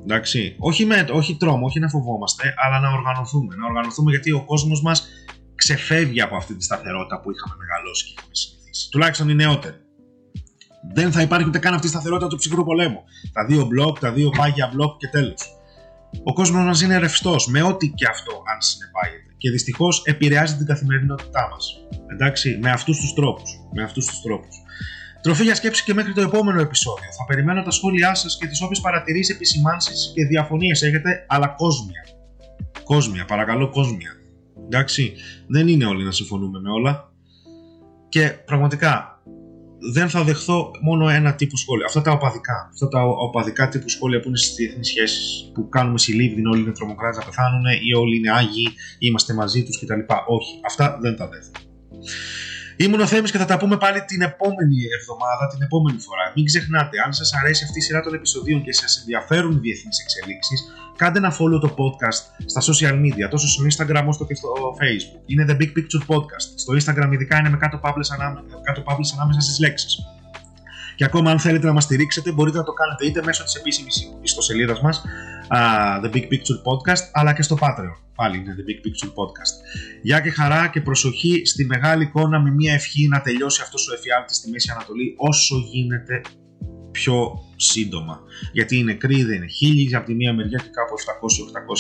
Εντάξει, 0.04 0.56
όχι, 0.60 0.86
με, 0.86 1.06
όχι 1.12 1.36
τρόμο, 1.36 1.66
όχι 1.66 1.80
να 1.80 1.90
φοβόμαστε, 1.90 2.54
αλλά 2.66 2.80
να 2.80 2.90
οργανωθούμε. 2.90 3.56
Να 3.56 3.66
οργανωθούμε 3.66 4.12
γιατί 4.12 4.32
ο 4.32 4.46
κόσμος 4.46 4.82
μας 4.82 5.08
ξεφεύγει 5.56 6.22
από 6.22 6.36
αυτή 6.36 6.56
τη 6.56 6.64
σταθερότητα 6.64 7.20
που 7.20 7.32
είχαμε 7.32 7.56
μεγαλώσει 7.60 8.06
και 8.06 8.14
είχαμε 8.18 8.36
συνηθίσει. 8.36 8.90
Τουλάχιστον 8.90 9.30
οι 9.30 9.36
νεότεροι. 9.36 9.76
Δεν 10.94 11.12
θα 11.12 11.22
υπάρχει 11.22 11.48
ούτε 11.48 11.60
καν 11.60 11.74
αυτή 11.74 11.88
η 11.88 11.90
σταθερότητα 11.90 12.28
του 12.28 12.38
ψυχρού 12.38 12.64
πολέμου. 12.64 13.04
Τα 13.34 13.46
δύο 13.46 13.66
μπλοκ, 13.66 14.00
τα 14.00 14.12
δύο 14.12 14.30
πάγια 14.30 14.70
μπλοκ 14.74 14.98
και 14.98 15.08
τέλος. 15.08 15.42
Ο 16.24 16.34
κόσμος 16.34 16.66
μας 16.66 16.82
είναι 16.82 16.98
ρευστός 16.98 17.48
με 17.48 17.62
ό,τι 17.62 17.88
και 17.90 18.08
αυτό 18.10 18.32
αν 18.54 18.62
συνεπάγεται. 18.62 19.34
Και 19.38 19.50
δυστυχώς 19.50 20.02
επηρεάζει 20.06 20.56
την 20.56 20.66
καθημερινότητά 20.66 21.48
μας. 21.52 21.86
Εντάξει, 22.12 22.60
με 22.62 22.70
αυτούς 22.70 23.00
τους 23.00 23.14
τρόπους. 23.14 23.52
Με 23.74 23.84
αυτούς 23.84 24.06
τους 24.06 24.22
τρόπους. 24.22 24.56
Τροφή 25.22 25.44
για 25.44 25.56
σκέψη 25.56 25.84
και 25.84 25.94
μέχρι 25.94 26.14
το 26.14 26.22
επόμενο 26.22 26.62
επεισόδιο. 26.62 27.10
Θα 27.18 27.26
περιμένω 27.28 27.62
τα 27.62 27.72
σχόλιά 27.72 28.14
σας 28.14 28.38
και 28.38 28.48
τις 28.48 28.62
όποιες 28.62 28.80
παρατηρήσεις, 28.80 29.36
επισημάνσεις 29.36 30.12
και 30.16 30.26
διαφωνίες 30.26 30.82
έχετε, 30.82 31.26
αλλά 31.28 31.48
κόσμια. 31.48 32.06
Κόσμια, 32.84 33.26
παρακαλώ, 33.26 33.70
κόσμια. 33.70 34.12
Εντάξει, 34.66 35.14
δεν 35.48 35.68
είναι 35.68 35.86
όλοι 35.86 36.04
να 36.04 36.12
συμφωνούμε 36.12 36.60
με 36.60 36.70
όλα. 36.70 37.12
Και 38.10 38.30
πραγματικά 38.30 39.13
δεν 39.92 40.10
θα 40.10 40.24
δεχθώ 40.24 40.72
μόνο 40.82 41.10
ένα 41.10 41.36
τύπο 41.36 41.58
σχόλια. 41.58 41.86
Αυτά 41.86 42.02
τα 42.02 42.12
οπαδικά. 42.12 42.70
Αυτά 42.72 42.88
τα 42.88 43.04
οπαδικά 43.04 43.70
τύπου 43.70 43.90
σχόλια 43.90 44.20
που 44.20 44.28
είναι 44.28 44.38
στις 44.38 44.56
διεθνείς 44.56 44.88
σχέσεις 44.88 45.52
που 45.54 45.70
κάνουμε 45.70 45.98
συλλήβδιν, 45.98 46.46
όλοι 46.46 46.62
είναι 46.62 46.72
τρομοκράτες 46.72 47.18
να 47.18 47.26
πεθάνουν 47.26 47.64
ή 47.90 47.94
όλοι 47.94 48.18
είναι 48.18 48.32
άγιοι 48.32 48.68
ή 49.00 49.08
είμαστε 49.08 49.34
μαζί 49.34 49.64
τους 49.64 49.80
κτλ. 49.80 50.00
Όχι, 50.28 50.60
αυτά 50.66 50.98
δεν 51.02 51.16
τα 51.16 51.28
δέχομαι. 51.28 51.60
Ήμουν 52.76 53.00
ο 53.00 53.08
Θέμης 53.08 53.32
και 53.32 53.38
θα 53.38 53.46
τα 53.46 53.58
πούμε 53.58 53.78
πάλι 53.78 54.00
την 54.12 54.22
επόμενη 54.22 54.78
εβδομάδα, 54.98 55.48
την 55.54 55.62
επόμενη 55.62 56.00
φορά. 56.00 56.26
Μην 56.36 56.46
ξεχνάτε, 56.46 56.96
αν 57.06 57.14
σας 57.14 57.34
αρέσει 57.34 57.64
αυτή 57.64 57.80
η 57.80 57.82
σειρά 57.82 58.02
των 58.02 58.14
επεισοδίων 58.14 58.64
και 58.64 58.74
σας 58.74 58.98
ενδιαφέρουν 59.00 59.52
οι 59.52 59.60
διεθνείς 59.66 59.98
εξελίξεις, 60.04 60.60
κάντε 60.96 61.18
ένα 61.18 61.32
follow 61.38 61.60
το 61.66 61.70
podcast 61.80 62.22
στα 62.46 62.62
social 62.70 62.96
media, 63.04 63.28
τόσο 63.30 63.48
στο 63.48 63.62
Instagram 63.70 64.06
όσο 64.08 64.26
και 64.26 64.36
στο 64.36 64.50
Facebook. 64.80 65.22
Είναι 65.26 65.46
The 65.50 65.56
Big 65.62 65.72
Picture 65.78 66.04
Podcast. 66.12 66.48
Στο 66.56 66.72
Instagram 66.80 67.10
ειδικά 67.14 67.38
είναι 67.40 67.50
με 67.50 67.58
κάτω 67.58 67.78
παύλες 67.78 69.14
ανάμεσα 69.14 69.42
στις 69.42 69.60
λέξεις. 69.60 69.98
Και 70.96 71.04
ακόμα 71.04 71.32
αν 71.32 71.40
θέλετε 71.40 71.66
να 71.68 71.74
μας 71.74 71.84
στηρίξετε 71.84 72.32
μπορείτε 72.32 72.58
να 72.58 72.64
το 72.64 72.74
κάνετε 72.74 73.06
είτε 73.06 73.22
μέσω 73.26 73.44
της 73.44 73.56
επίσημης 73.56 74.18
ιστοσελίδας 74.22 74.82
μας 74.82 75.04
uh, 75.52 76.02
The 76.04 76.10
Big 76.14 76.26
Picture 76.32 76.60
Podcast 76.68 77.10
αλλά 77.12 77.34
και 77.34 77.42
στο 77.42 77.58
Patreon. 77.62 77.98
Πάλι 78.16 78.38
είναι 78.38 78.56
The 78.58 78.70
Big 78.70 78.80
Picture 78.86 79.10
Podcast. 79.10 79.54
Γεια 80.02 80.20
και 80.20 80.30
χαρά 80.30 80.68
και 80.68 80.82
προσοχή 80.82 81.42
στη 81.46 81.66
μεγάλη 81.66 82.04
εικόνα 82.04 82.40
με 82.42 82.52
μια 82.52 82.74
ευχή 82.74 83.08
να 83.08 83.22
τελειώσει 83.22 83.62
αυτός 83.62 83.90
ο 83.90 83.94
εφιάλτης 83.94 84.36
στη 84.36 84.50
Μέση 84.50 84.72
Ανατολή 84.72 85.16
όσο 85.18 85.56
γίνεται 85.72 86.22
πιο 86.92 87.40
σύντομα. 87.56 88.20
Γιατί 88.52 88.78
οι 88.78 88.84
νεκροί 88.84 89.24
δεν 89.24 89.36
είναι 89.36 89.48
χίλιοι 89.48 89.96
από 89.96 90.06
τη 90.06 90.14
μία 90.14 90.34
μεριά 90.34 90.58
και 90.58 90.70
κάπου 90.70 90.94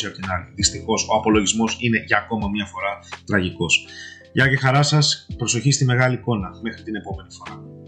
700-800 0.04 0.08
από 0.08 0.15
την 0.15 0.32
άλλη. 0.32 0.54
Δυστυχώς 0.56 1.08
ο 1.10 1.15
απολογισμός 1.15 1.78
είναι 1.80 2.04
για 2.08 2.17
ακόμα 2.17 2.49
μία 2.49 2.65
φορά 2.65 2.99
τραγικός. 3.26 3.86
Γεια 4.34 4.47
και 4.47 4.56
χαρά 4.56 4.84
σας, 4.84 5.28
προσοχή 5.38 5.71
στη 5.71 5.86
μεγάλη 5.86 6.15
εικόνα. 6.15 6.49
Μέχρι 6.62 6.84
την 6.84 6.95
επόμενη 6.95 7.30
φορά. 7.38 7.83